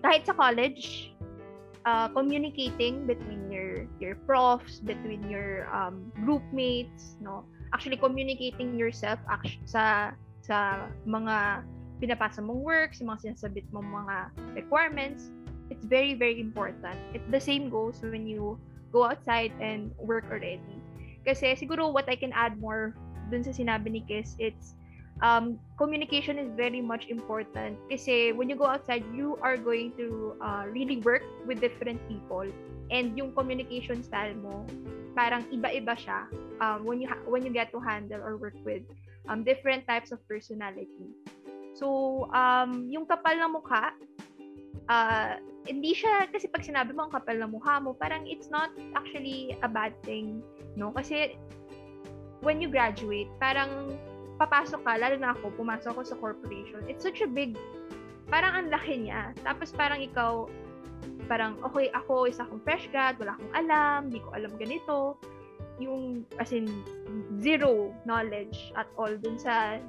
kahit 0.03 0.25
sa 0.27 0.33
college, 0.35 1.12
uh, 1.85 2.07
communicating 2.09 3.05
between 3.05 3.51
your 3.51 3.87
your 3.99 4.15
profs, 4.27 4.79
between 4.79 5.27
your 5.29 5.67
um, 5.73 6.11
group 6.23 6.43
mates, 6.51 7.15
no, 7.19 7.43
actually 7.73 7.97
communicating 7.97 8.77
yourself 8.79 9.19
sa 9.65 10.11
sa 10.43 10.87
mga 11.07 11.63
pinapasa 12.03 12.43
mong 12.43 12.59
work, 12.59 12.91
sa 12.91 13.07
mga 13.07 13.31
sinasabit 13.31 13.63
mong 13.71 13.87
mga 13.87 14.15
requirements, 14.59 15.31
it's 15.71 15.87
very, 15.87 16.13
very 16.13 16.43
important. 16.43 16.99
It, 17.15 17.23
the 17.31 17.39
same 17.39 17.71
goes 17.71 18.03
when 18.03 18.27
you 18.27 18.59
go 18.91 19.07
outside 19.07 19.55
and 19.63 19.95
work 19.95 20.27
already. 20.27 20.59
Kasi 21.23 21.55
siguro 21.55 21.95
what 21.95 22.11
I 22.11 22.19
can 22.19 22.35
add 22.35 22.59
more 22.59 22.91
dun 23.31 23.41
sa 23.47 23.55
sinabi 23.55 23.95
ni 23.95 24.01
Kiss, 24.03 24.35
it's 24.35 24.75
um, 25.23 25.57
communication 25.79 26.37
is 26.37 26.51
very 26.53 26.83
much 26.83 27.07
important 27.07 27.79
kasi 27.89 28.35
when 28.35 28.51
you 28.51 28.59
go 28.59 28.67
outside, 28.67 29.01
you 29.15 29.39
are 29.41 29.55
going 29.57 29.95
to 29.95 30.35
uh, 30.43 30.67
really 30.67 30.99
work 31.01 31.23
with 31.47 31.63
different 31.63 31.97
people 32.11 32.45
and 32.91 33.17
yung 33.17 33.31
communication 33.31 34.03
style 34.03 34.35
mo 34.37 34.67
parang 35.15 35.47
iba-iba 35.49 35.95
siya 35.95 36.27
um, 36.59 36.83
when 36.83 36.99
you 36.99 37.07
ha- 37.07 37.23
when 37.25 37.41
you 37.45 37.49
get 37.53 37.71
to 37.71 37.79
handle 37.79 38.19
or 38.19 38.35
work 38.35 38.57
with 38.67 38.83
um, 39.31 39.41
different 39.47 39.87
types 39.87 40.11
of 40.11 40.19
personality. 40.27 41.07
So, 41.73 42.29
um, 42.33 42.89
yung 42.91 43.09
kapal 43.09 43.39
ng 43.41 43.53
mukha, 43.57 43.97
uh, 44.89 45.41
hindi 45.65 45.97
siya, 45.97 46.29
kasi 46.29 46.45
pag 46.45 46.61
sinabi 46.61 46.93
mo 46.93 47.09
ang 47.09 47.13
kapal 47.13 47.39
ng 47.41 47.49
mukha 47.49 47.81
mo, 47.81 47.97
parang 47.97 48.29
it's 48.29 48.53
not 48.53 48.69
actually 48.93 49.57
a 49.65 49.69
bad 49.69 49.95
thing, 50.05 50.43
no? 50.77 50.93
Kasi, 50.93 51.33
when 52.45 52.61
you 52.61 52.69
graduate, 52.69 53.31
parang 53.41 53.97
papasok 54.37 54.81
ka, 54.81 54.97
lalo 54.97 55.15
na 55.19 55.33
ako, 55.37 55.53
pumasok 55.57 55.93
ako 55.93 56.01
sa 56.03 56.15
corporation, 56.17 56.81
it's 56.89 57.05
such 57.05 57.21
a 57.21 57.29
big, 57.29 57.57
parang 58.29 58.53
ang 58.53 58.67
laki 58.73 59.07
niya. 59.07 59.35
Tapos 59.45 59.69
parang 59.73 60.01
ikaw, 60.01 60.49
parang, 61.29 61.57
okay, 61.63 61.89
ako 61.93 62.27
isa 62.27 62.43
akong 62.43 62.61
fresh 62.65 62.89
grad, 62.89 63.17
wala 63.21 63.37
akong 63.37 63.53
alam, 63.53 63.99
hindi 64.09 64.19
ko 64.21 64.29
alam 64.33 64.51
ganito. 64.57 65.17
Yung, 65.81 66.25
as 66.37 66.53
in, 66.53 66.69
zero 67.41 67.93
knowledge 68.05 68.73
at 68.77 68.85
all 68.97 69.13
dun 69.17 69.37
sa 69.37 69.81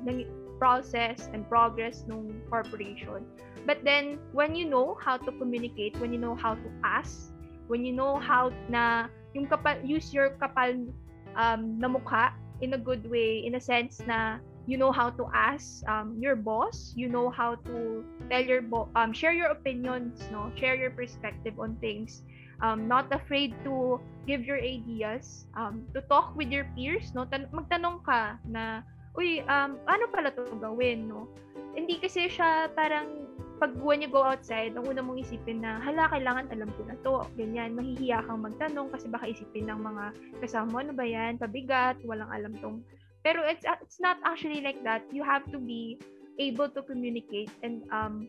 process 0.57 1.29
and 1.33 1.45
progress 1.49 2.05
ng 2.09 2.31
corporation. 2.49 3.27
But 3.65 3.81
then, 3.85 4.21
when 4.37 4.55
you 4.55 4.69
know 4.69 4.97
how 5.01 5.17
to 5.17 5.31
communicate, 5.41 5.97
when 5.99 6.13
you 6.13 6.21
know 6.21 6.37
how 6.37 6.55
to 6.57 6.69
ask, 6.85 7.33
when 7.67 7.85
you 7.85 7.93
know 7.93 8.21
how 8.21 8.53
na, 8.69 9.09
yung 9.33 9.49
kapal, 9.49 9.81
use 9.83 10.13
your 10.13 10.37
kapal 10.37 10.89
um, 11.35 11.81
na 11.81 11.89
mukha 11.89 12.33
in 12.61 12.75
a 12.75 12.79
good 12.79 13.09
way, 13.11 13.43
in 13.45 13.55
a 13.55 13.63
sense 13.63 14.03
na 14.07 14.39
you 14.67 14.77
know 14.77 14.93
how 14.93 15.11
to 15.11 15.29
ask 15.35 15.85
um, 15.89 16.17
your 16.21 16.37
boss. 16.37 16.93
You 16.97 17.09
know 17.09 17.31
how 17.31 17.57
to 17.67 18.05
tell 18.31 18.45
your 18.45 18.63
bo- 18.63 18.89
um, 18.97 19.13
share 19.13 19.33
your 19.33 19.51
opinions 19.51 20.29
no? 20.31 20.51
Share 20.57 20.75
your 20.75 20.91
perspective 20.91 21.59
on 21.59 21.77
things. 21.81 22.23
Um, 22.63 22.89
not 22.89 23.13
afraid 23.13 23.53
to 23.65 24.01
give 24.27 24.47
your 24.47 24.57
ideas 24.57 25.47
um, 25.59 25.85
to 25.93 26.01
talk 26.07 26.33
with 26.37 26.49
your 26.49 26.65
peers 26.73 27.13
no? 27.13 27.27
Tan- 27.27 27.51
magtanong 27.53 28.07
ka 28.07 28.39
na 28.47 28.87
uy, 29.15 29.43
um, 29.47 29.79
ano 29.87 30.05
pala 30.11 30.31
to 30.35 30.57
gawin, 30.59 31.07
no? 31.11 31.31
Hindi 31.75 31.99
kasi 31.99 32.31
siya 32.31 32.71
parang 32.75 33.27
pag 33.65 33.81
when 33.81 34.05
you 34.05 34.13
go 34.13 34.21
outside, 34.21 34.77
ang 34.77 34.85
una 34.85 35.01
mong 35.01 35.25
isipin 35.25 35.65
na, 35.65 35.81
hala, 35.81 36.05
kailangan 36.13 36.53
alam 36.53 36.69
ko 36.77 36.85
na 36.85 37.01
to, 37.01 37.25
ganyan, 37.41 37.73
mahihiya 37.73 38.21
kang 38.29 38.45
magtanong 38.45 38.93
kasi 38.93 39.09
baka 39.09 39.25
isipin 39.33 39.73
ng 39.73 39.81
mga 39.81 40.05
kasama 40.45 40.69
mo, 40.69 40.77
ano 40.85 40.93
ba 40.93 41.09
yan, 41.09 41.41
pabigat, 41.41 41.97
walang 42.05 42.29
alam 42.29 42.53
tong, 42.61 42.85
pero 43.25 43.41
it's, 43.41 43.65
it's 43.65 44.05
not 44.05 44.21
actually 44.29 44.61
like 44.61 44.77
that. 44.85 45.01
You 45.17 45.25
have 45.25 45.49
to 45.49 45.57
be 45.57 45.97
able 46.37 46.69
to 46.77 46.85
communicate 46.85 47.49
and 47.65 47.89
um, 47.89 48.29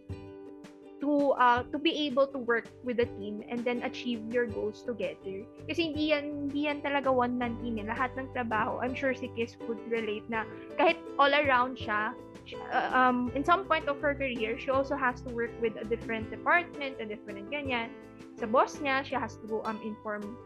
to 1.04 1.36
uh, 1.36 1.68
to 1.76 1.78
be 1.84 2.08
able 2.08 2.32
to 2.32 2.40
work 2.40 2.72
with 2.88 3.04
the 3.04 3.10
team 3.20 3.44
and 3.52 3.60
then 3.68 3.84
achieve 3.84 4.24
your 4.32 4.48
goals 4.48 4.88
together. 4.88 5.44
Kasi 5.68 5.92
hindi 5.92 6.16
yan, 6.16 6.48
hindi 6.48 6.72
yan 6.72 6.80
talaga 6.80 7.12
one-man 7.12 7.60
team. 7.60 7.76
Lahat 7.84 8.16
ng 8.16 8.32
trabaho, 8.32 8.80
I'm 8.80 8.96
sure 8.96 9.12
si 9.12 9.28
Kiss 9.36 9.60
could 9.68 9.84
relate 9.92 10.24
na 10.32 10.48
kahit 10.80 10.96
all 11.20 11.36
around 11.36 11.76
siya, 11.76 12.16
uh, 12.54 12.90
um, 12.94 13.32
in 13.36 13.44
some 13.44 13.66
point 13.66 13.88
of 13.88 14.00
her 14.02 14.14
career, 14.14 14.60
she 14.60 14.70
also 14.70 14.96
has 14.96 15.22
to 15.22 15.30
work 15.34 15.52
with 15.62 15.74
a 15.80 15.86
different 15.86 16.30
department, 16.30 17.00
a 17.00 17.06
different 17.06 17.50
ganyan. 17.50 17.90
Sa 18.38 18.46
boss 18.46 18.78
niya, 18.78 19.04
she 19.04 19.16
has 19.16 19.40
to 19.48 19.64
um, 19.64 19.80
inform 19.82 20.38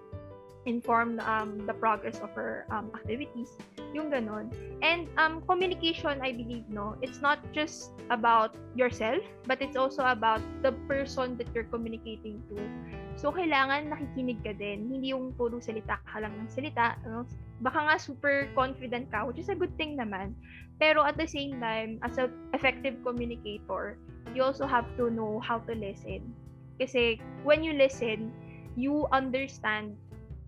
inform 0.65 1.19
um, 1.25 1.65
the 1.65 1.73
progress 1.73 2.19
of 2.19 2.29
her 2.35 2.67
um, 2.69 2.91
activities. 2.93 3.57
Yung 3.93 4.11
ganon. 4.11 4.53
And 4.85 5.09
um, 5.17 5.41
communication, 5.49 6.21
I 6.21 6.31
believe, 6.31 6.67
no, 6.69 6.95
it's 7.01 7.21
not 7.21 7.39
just 7.53 7.91
about 8.09 8.53
yourself, 8.75 9.23
but 9.47 9.61
it's 9.61 9.75
also 9.75 10.05
about 10.05 10.41
the 10.61 10.73
person 10.85 11.37
that 11.37 11.47
you're 11.55 11.67
communicating 11.71 12.43
to. 12.53 12.61
So, 13.17 13.31
kailangan 13.33 13.89
nakikinig 13.89 14.45
ka 14.45 14.53
din. 14.53 14.87
Hindi 14.87 15.11
yung 15.11 15.33
puro 15.33 15.57
salita 15.59 15.99
ka 16.05 16.21
lang 16.21 16.37
ng 16.37 16.47
salita. 16.47 16.95
No? 17.03 17.25
Baka 17.59 17.91
nga 17.91 17.95
super 17.99 18.47
confident 18.55 19.11
ka, 19.11 19.27
which 19.27 19.39
is 19.39 19.51
a 19.51 19.57
good 19.57 19.71
thing 19.75 19.99
naman. 19.99 20.35
Pero 20.79 21.03
at 21.03 21.19
the 21.19 21.27
same 21.27 21.59
time, 21.59 21.99
as 22.01 22.15
an 22.15 22.31
effective 22.55 22.95
communicator, 23.03 23.99
you 24.31 24.43
also 24.43 24.63
have 24.63 24.87
to 24.95 25.11
know 25.11 25.43
how 25.43 25.59
to 25.67 25.75
listen. 25.75 26.23
Kasi 26.79 27.19
when 27.43 27.59
you 27.59 27.75
listen, 27.75 28.31
you 28.79 29.07
understand 29.11 29.99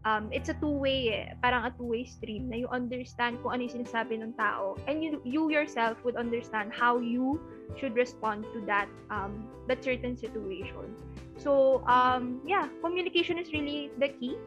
um, 0.06 0.30
it's 0.32 0.50
a 0.50 0.56
two-way 0.56 1.10
eh. 1.13 1.34
Parang 1.43 1.65
a 1.65 1.71
two-way 1.76 2.06
stream 2.06 2.50
na 2.50 2.58
you 2.58 2.67
understand 2.69 3.38
kung 3.43 3.54
ano 3.54 3.67
yung 3.67 3.84
sinasabi 3.84 4.17
ng 4.21 4.34
tao 4.34 4.78
and 4.88 5.04
you, 5.04 5.21
you 5.24 5.52
yourself 5.52 5.97
would 6.04 6.15
understand 6.15 6.74
how 6.74 6.97
you 6.97 7.39
should 7.78 7.95
respond 7.95 8.45
to 8.54 8.60
that 8.65 8.89
um, 9.10 9.47
that 9.67 9.84
certain 9.84 10.17
situation. 10.17 10.95
So, 11.38 11.82
um, 11.88 12.41
yeah, 12.45 12.69
communication 12.82 13.38
is 13.38 13.52
really 13.54 13.89
the 13.97 14.10
key. 14.10 14.38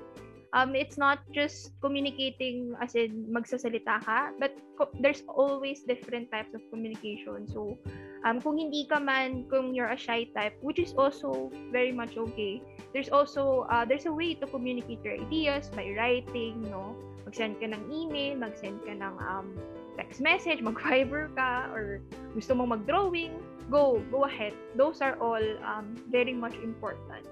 Um, 0.55 0.79
it's 0.79 0.95
not 0.95 1.19
just 1.35 1.75
communicating 1.83 2.79
as 2.79 2.95
in 2.95 3.27
magsasalita 3.27 4.07
ka, 4.07 4.31
but 4.39 4.55
co- 4.79 4.95
there's 5.03 5.27
always 5.27 5.83
different 5.83 6.31
types 6.31 6.55
of 6.55 6.63
communication. 6.71 7.51
So, 7.51 7.75
um, 8.23 8.39
kung 8.39 8.63
hindi 8.63 8.87
ka 8.87 9.03
man, 9.03 9.51
kung 9.51 9.75
you're 9.75 9.91
a 9.91 9.99
shy 9.99 10.31
type, 10.31 10.55
which 10.63 10.79
is 10.79 10.95
also 10.95 11.51
very 11.75 11.91
much 11.91 12.15
okay, 12.15 12.63
there's 12.95 13.11
also, 13.11 13.67
uh, 13.67 13.83
there's 13.83 14.07
a 14.07 14.15
way 14.15 14.39
to 14.39 14.47
communicate 14.47 15.03
your 15.03 15.19
ideas 15.19 15.75
by 15.75 15.91
writing, 15.99 16.63
no? 16.71 16.95
Mag-send 17.27 17.59
ka 17.59 17.67
ng 17.75 17.91
email, 17.91 18.39
mag-send 18.39 18.79
ka 18.87 18.95
ng 18.95 19.15
um, 19.27 19.59
text 19.99 20.23
message, 20.23 20.63
mag-fiber 20.71 21.35
ka, 21.35 21.67
or 21.75 21.99
gusto 22.31 22.55
mo 22.55 22.63
mag-drawing, 22.63 23.35
go, 23.75 23.99
go 24.15 24.23
ahead. 24.23 24.55
Those 24.79 25.03
are 25.03 25.19
all 25.19 25.43
um, 25.67 25.99
very 26.15 26.33
much 26.33 26.55
important. 26.63 27.27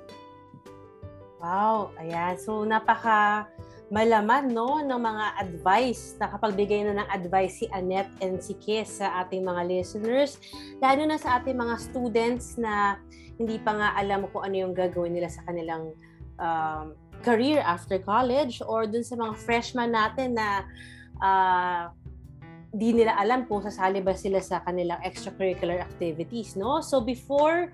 Wow, 1.42 1.90
ayan. 1.98 2.38
So, 2.38 2.62
napaka 2.62 3.50
malaman 3.92 4.55
no 4.55 4.78
ng 4.78 4.94
mga 4.94 5.26
advice, 5.42 6.16
nakapagbigay 6.16 6.87
na 6.87 7.02
ng 7.02 7.09
advice 7.12 7.61
si 7.61 7.66
Annette 7.74 8.09
and 8.24 8.40
si 8.40 8.57
Kiss 8.57 9.02
sa 9.02 9.20
ating 9.20 9.44
mga 9.44 9.68
listeners, 9.68 10.40
lalo 10.81 11.02
na 11.05 11.20
sa 11.20 11.42
ating 11.42 11.59
mga 11.59 11.76
students 11.76 12.57
na 12.57 12.96
hindi 13.37 13.61
pa 13.61 13.74
nga 13.74 13.88
alam 13.98 14.31
kung 14.33 14.48
ano 14.48 14.57
yung 14.64 14.72
gagawin 14.72 15.12
nila 15.12 15.28
sa 15.28 15.44
kanilang 15.44 15.92
um, 16.40 16.96
career 17.20 17.61
after 17.61 18.00
college 18.00 18.64
or 18.64 18.88
dun 18.88 19.05
sa 19.05 19.18
mga 19.18 19.35
freshmen 19.42 19.92
natin 19.92 20.38
na 20.38 20.64
uh, 21.20 21.92
di 22.72 22.96
nila 22.96 23.12
alam 23.20 23.44
kung 23.44 23.61
sasali 23.61 24.00
ba 24.00 24.16
sila 24.16 24.40
sa 24.40 24.64
kanilang 24.64 25.05
extracurricular 25.05 25.85
activities, 25.85 26.57
no? 26.57 26.81
So 26.81 27.05
before 27.05 27.68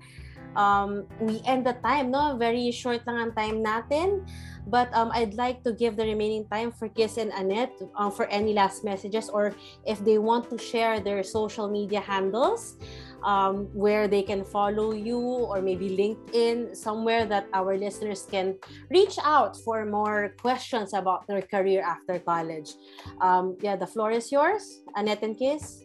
um, 0.55 1.05
we 1.19 1.41
end 1.45 1.65
the 1.65 1.73
time, 1.83 2.11
no? 2.11 2.37
Very 2.37 2.71
short 2.71 3.05
lang 3.07 3.17
ang 3.17 3.33
time 3.33 3.63
natin. 3.63 4.25
But 4.69 4.93
um, 4.93 5.09
I'd 5.13 5.33
like 5.33 5.63
to 5.63 5.73
give 5.73 5.97
the 5.97 6.05
remaining 6.05 6.45
time 6.45 6.71
for 6.71 6.89
Kiss 6.89 7.17
and 7.17 7.33
Annette 7.33 7.73
um, 7.97 8.11
for 8.11 8.29
any 8.29 8.53
last 8.53 8.83
messages 8.83 9.29
or 9.29 9.55
if 9.85 9.97
they 10.05 10.19
want 10.21 10.49
to 10.51 10.57
share 10.57 10.99
their 10.99 11.23
social 11.23 11.65
media 11.65 11.99
handles 11.99 12.77
um, 13.23 13.67
where 13.73 14.07
they 14.07 14.21
can 14.21 14.43
follow 14.45 14.93
you 14.93 15.19
or 15.19 15.61
maybe 15.61 15.89
LinkedIn, 15.89 16.75
somewhere 16.75 17.25
that 17.25 17.47
our 17.53 17.77
listeners 17.77 18.27
can 18.29 18.55
reach 18.89 19.17
out 19.23 19.57
for 19.57 19.85
more 19.85 20.35
questions 20.39 20.93
about 20.93 21.27
their 21.27 21.41
career 21.41 21.81
after 21.81 22.19
college. 22.19 22.73
Um, 23.21 23.57
yeah, 23.61 23.75
the 23.75 23.87
floor 23.87 24.11
is 24.11 24.31
yours, 24.31 24.81
Annette 24.95 25.23
and 25.23 25.37
Kiss. 25.37 25.83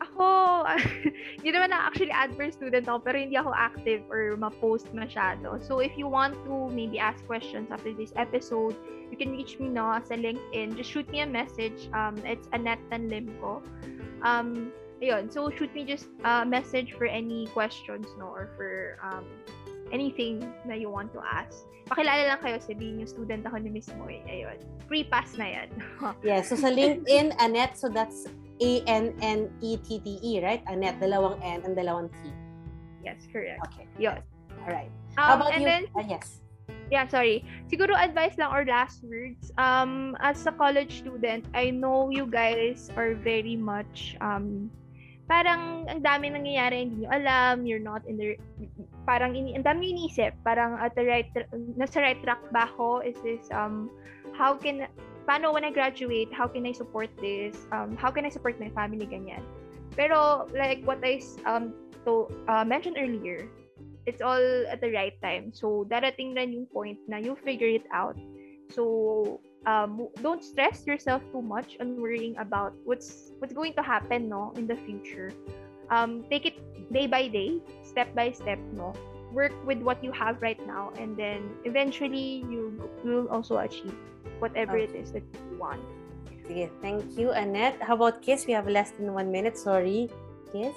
Ako, 0.00 0.64
hindi 1.36 1.50
naman 1.52 1.70
na 1.74 1.88
actually 1.88 2.14
adverse 2.14 2.54
student 2.54 2.88
ako, 2.88 3.04
pero 3.04 3.16
hindi 3.18 3.36
ako 3.36 3.52
active 3.52 4.00
or 4.08 4.36
ma-post 4.38 4.88
masyado. 4.94 5.60
So, 5.60 5.82
if 5.82 5.92
you 5.98 6.08
want 6.08 6.38
to 6.48 6.72
maybe 6.72 6.96
ask 7.02 7.20
questions 7.26 7.68
after 7.68 7.92
this 7.92 8.12
episode, 8.16 8.76
you 9.12 9.16
can 9.20 9.36
reach 9.36 9.60
me 9.60 9.68
no 9.68 9.92
sa 10.00 10.16
LinkedIn. 10.16 10.76
Just 10.76 10.88
shoot 10.88 11.08
me 11.12 11.20
a 11.20 11.28
message. 11.28 11.90
Um, 11.92 12.16
it's 12.24 12.48
Annette 12.56 12.80
Tanlimco. 12.88 13.60
Um, 14.24 14.72
ayun, 15.02 15.28
so 15.28 15.50
shoot 15.50 15.74
me 15.74 15.84
just 15.84 16.08
a 16.24 16.46
message 16.46 16.94
for 16.96 17.04
any 17.04 17.46
questions, 17.52 18.06
no, 18.16 18.32
or 18.32 18.48
for 18.56 18.96
um, 19.02 19.26
anything 19.92 20.40
na 20.64 20.74
you 20.74 20.88
want 20.88 21.12
to 21.12 21.20
ask. 21.20 21.68
Pakilala 21.90 22.24
lang 22.24 22.40
kayo, 22.40 22.56
sabihin 22.62 23.04
yung 23.04 23.10
student 23.10 23.44
ako 23.44 23.60
ni 23.60 23.68
Miss 23.68 23.90
Moy. 24.00 24.24
Ayun. 24.24 24.56
Free 24.88 25.04
pass 25.04 25.36
na 25.36 25.60
yan. 25.60 25.68
yeah, 26.24 26.40
so 26.40 26.56
sa 26.56 26.72
LinkedIn, 26.78 27.36
Annette, 27.36 27.76
so 27.76 27.92
that's 27.92 28.30
A-N-N-E-T-T-E, 28.62 30.32
right? 30.44 30.62
Annette, 30.70 31.00
dalawang 31.02 31.42
N 31.42 31.66
and 31.66 31.74
dalawang 31.74 32.08
T. 32.14 32.30
Yes, 33.02 33.26
correct. 33.32 33.58
Okay. 33.66 33.86
Yun. 33.98 34.22
All 34.62 34.70
right. 34.70 34.90
Um, 35.18 35.26
How 35.26 35.34
about 35.36 35.52
and 35.52 35.62
you? 35.62 35.68
then, 35.68 35.82
Ah, 35.98 36.06
yes. 36.06 36.38
yeah, 36.90 37.08
sorry. 37.10 37.42
Siguro 37.66 37.98
advice 37.98 38.38
lang 38.38 38.54
or 38.54 38.62
last 38.64 39.02
words. 39.02 39.50
Um, 39.58 40.14
as 40.22 40.46
a 40.46 40.54
college 40.54 41.02
student, 41.02 41.44
I 41.54 41.74
know 41.74 42.14
you 42.14 42.30
guys 42.30 42.90
are 42.94 43.18
very 43.18 43.58
much 43.58 44.14
um, 44.22 44.70
parang 45.32 45.88
ang 45.88 46.04
dami 46.04 46.28
nangyayari 46.28 46.84
hindi 46.84 47.06
nyo 47.06 47.10
alam, 47.14 47.64
you're 47.64 47.82
not 47.82 48.04
in 48.04 48.20
the 48.20 48.36
parang 49.08 49.32
ini 49.32 49.56
ang 49.56 49.64
dami 49.64 49.94
iniisip, 49.94 50.36
parang 50.44 50.76
at 50.76 50.92
the 50.92 51.04
right 51.08 51.32
nasa 51.78 52.04
right 52.04 52.20
track 52.20 52.42
ba 52.52 52.68
ako? 52.68 53.00
Is 53.00 53.16
this 53.24 53.48
um 53.48 53.88
how 54.36 54.52
can 54.52 54.84
paano 55.28 55.52
when 55.52 55.64
I 55.64 55.70
graduate, 55.70 56.32
how 56.32 56.46
can 56.46 56.66
I 56.66 56.72
support 56.72 57.10
this? 57.20 57.56
Um 57.70 57.96
how 57.96 58.10
can 58.10 58.24
I 58.24 58.30
support 58.30 58.58
my 58.60 58.70
family 58.72 59.06
ganyan? 59.06 59.42
Pero 59.94 60.48
like 60.52 60.82
what 60.84 61.02
I 61.04 61.20
um 61.44 61.74
to 62.04 62.26
uh, 62.48 62.64
mentioned 62.66 62.98
earlier, 62.98 63.46
it's 64.06 64.20
all 64.20 64.42
at 64.66 64.82
the 64.82 64.90
right 64.90 65.14
time. 65.22 65.54
So 65.54 65.86
darating 65.86 66.34
na 66.34 66.42
yung 66.42 66.66
point 66.66 66.98
na 67.06 67.22
you 67.22 67.38
figure 67.38 67.70
it 67.70 67.86
out. 67.94 68.18
So 68.72 69.38
um, 69.66 70.08
don't 70.22 70.42
stress 70.42 70.86
yourself 70.86 71.22
too 71.30 71.42
much 71.42 71.76
on 71.80 72.00
worrying 72.00 72.36
about 72.38 72.74
what's 72.84 73.32
what's 73.38 73.52
going 73.52 73.74
to 73.74 73.82
happen 73.82 74.28
no 74.28 74.52
in 74.56 74.66
the 74.66 74.76
future 74.76 75.30
um, 75.90 76.24
take 76.30 76.46
it 76.46 76.56
day 76.92 77.06
by 77.06 77.28
day 77.28 77.60
step 77.82 78.14
by 78.14 78.30
step 78.30 78.58
no 78.72 78.92
work 79.32 79.52
with 79.64 79.80
what 79.80 80.02
you 80.04 80.12
have 80.12 80.40
right 80.40 80.60
now 80.66 80.92
and 80.96 81.16
then 81.16 81.50
eventually 81.64 82.44
you 82.48 82.76
will 83.04 83.28
also 83.28 83.58
achieve 83.58 83.94
whatever 84.38 84.76
it 84.76 84.94
is 84.94 85.12
that 85.12 85.22
you 85.32 85.58
want 85.58 85.80
Sige, 86.42 86.70
thank 86.82 87.06
you, 87.14 87.30
Annette. 87.30 87.78
How 87.80 87.94
about 87.94 88.22
Kiss? 88.22 88.46
We 88.46 88.52
have 88.52 88.66
less 88.66 88.90
than 88.92 89.14
one 89.14 89.30
minute. 89.30 89.56
Sorry. 89.56 90.10
Kiss? 90.50 90.74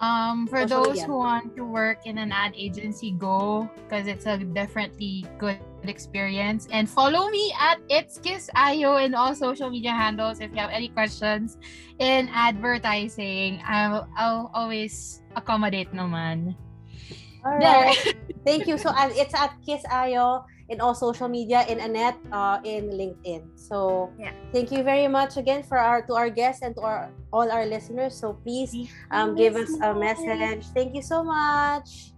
Um, 0.00 0.46
for 0.48 0.64
Social 0.64 0.84
those 0.84 1.04
media. 1.04 1.06
who 1.06 1.16
want 1.18 1.56
to 1.56 1.64
work 1.64 2.06
in 2.06 2.16
an 2.16 2.32
ad 2.32 2.56
agency, 2.56 3.12
go 3.12 3.68
because 3.84 4.06
it's 4.06 4.24
a 4.24 4.38
definitely 4.38 5.26
good 5.36 5.60
experience. 5.84 6.68
And 6.72 6.88
follow 6.88 7.28
me 7.28 7.52
at 7.60 7.80
It's 7.88 8.16
Kiss 8.16 8.48
Ayo 8.56 8.96
in 9.04 9.12
all 9.12 9.34
social 9.34 9.68
media 9.68 9.92
handles. 9.92 10.40
If 10.40 10.52
you 10.52 10.60
have 10.60 10.72
any 10.72 10.88
questions 10.88 11.58
in 12.00 12.32
advertising, 12.32 13.60
I'll, 13.64 14.08
I'll 14.16 14.50
always 14.54 15.20
accommodate 15.36 15.92
naman. 15.92 16.56
All 17.44 17.58
right. 17.58 17.96
Thank 18.44 18.66
you. 18.66 18.78
So 18.78 18.92
it's 18.96 19.34
at 19.34 19.52
Kiss 19.64 19.82
Ayo 19.92 20.44
in 20.70 20.80
all 20.80 20.94
social 20.94 21.28
media, 21.28 21.66
in 21.68 21.80
Annette, 21.80 22.16
uh, 22.32 22.60
in 22.64 22.88
LinkedIn. 22.90 23.42
So 23.58 24.08
yeah. 24.18 24.32
thank 24.52 24.70
you 24.70 24.82
very 24.82 25.08
much 25.08 25.36
again 25.36 25.62
for 25.66 25.76
our 25.76 26.00
to 26.06 26.14
our 26.14 26.30
guests 26.30 26.62
and 26.62 26.74
to 26.76 26.80
our 26.80 27.10
all 27.34 27.50
our 27.50 27.66
listeners. 27.66 28.14
So 28.14 28.38
please 28.46 28.72
um, 29.10 29.34
give 29.34 29.56
us 29.56 29.74
a 29.82 29.92
message. 29.92 30.64
Thank 30.72 30.94
you 30.94 31.02
so 31.02 31.26
much. 31.26 32.14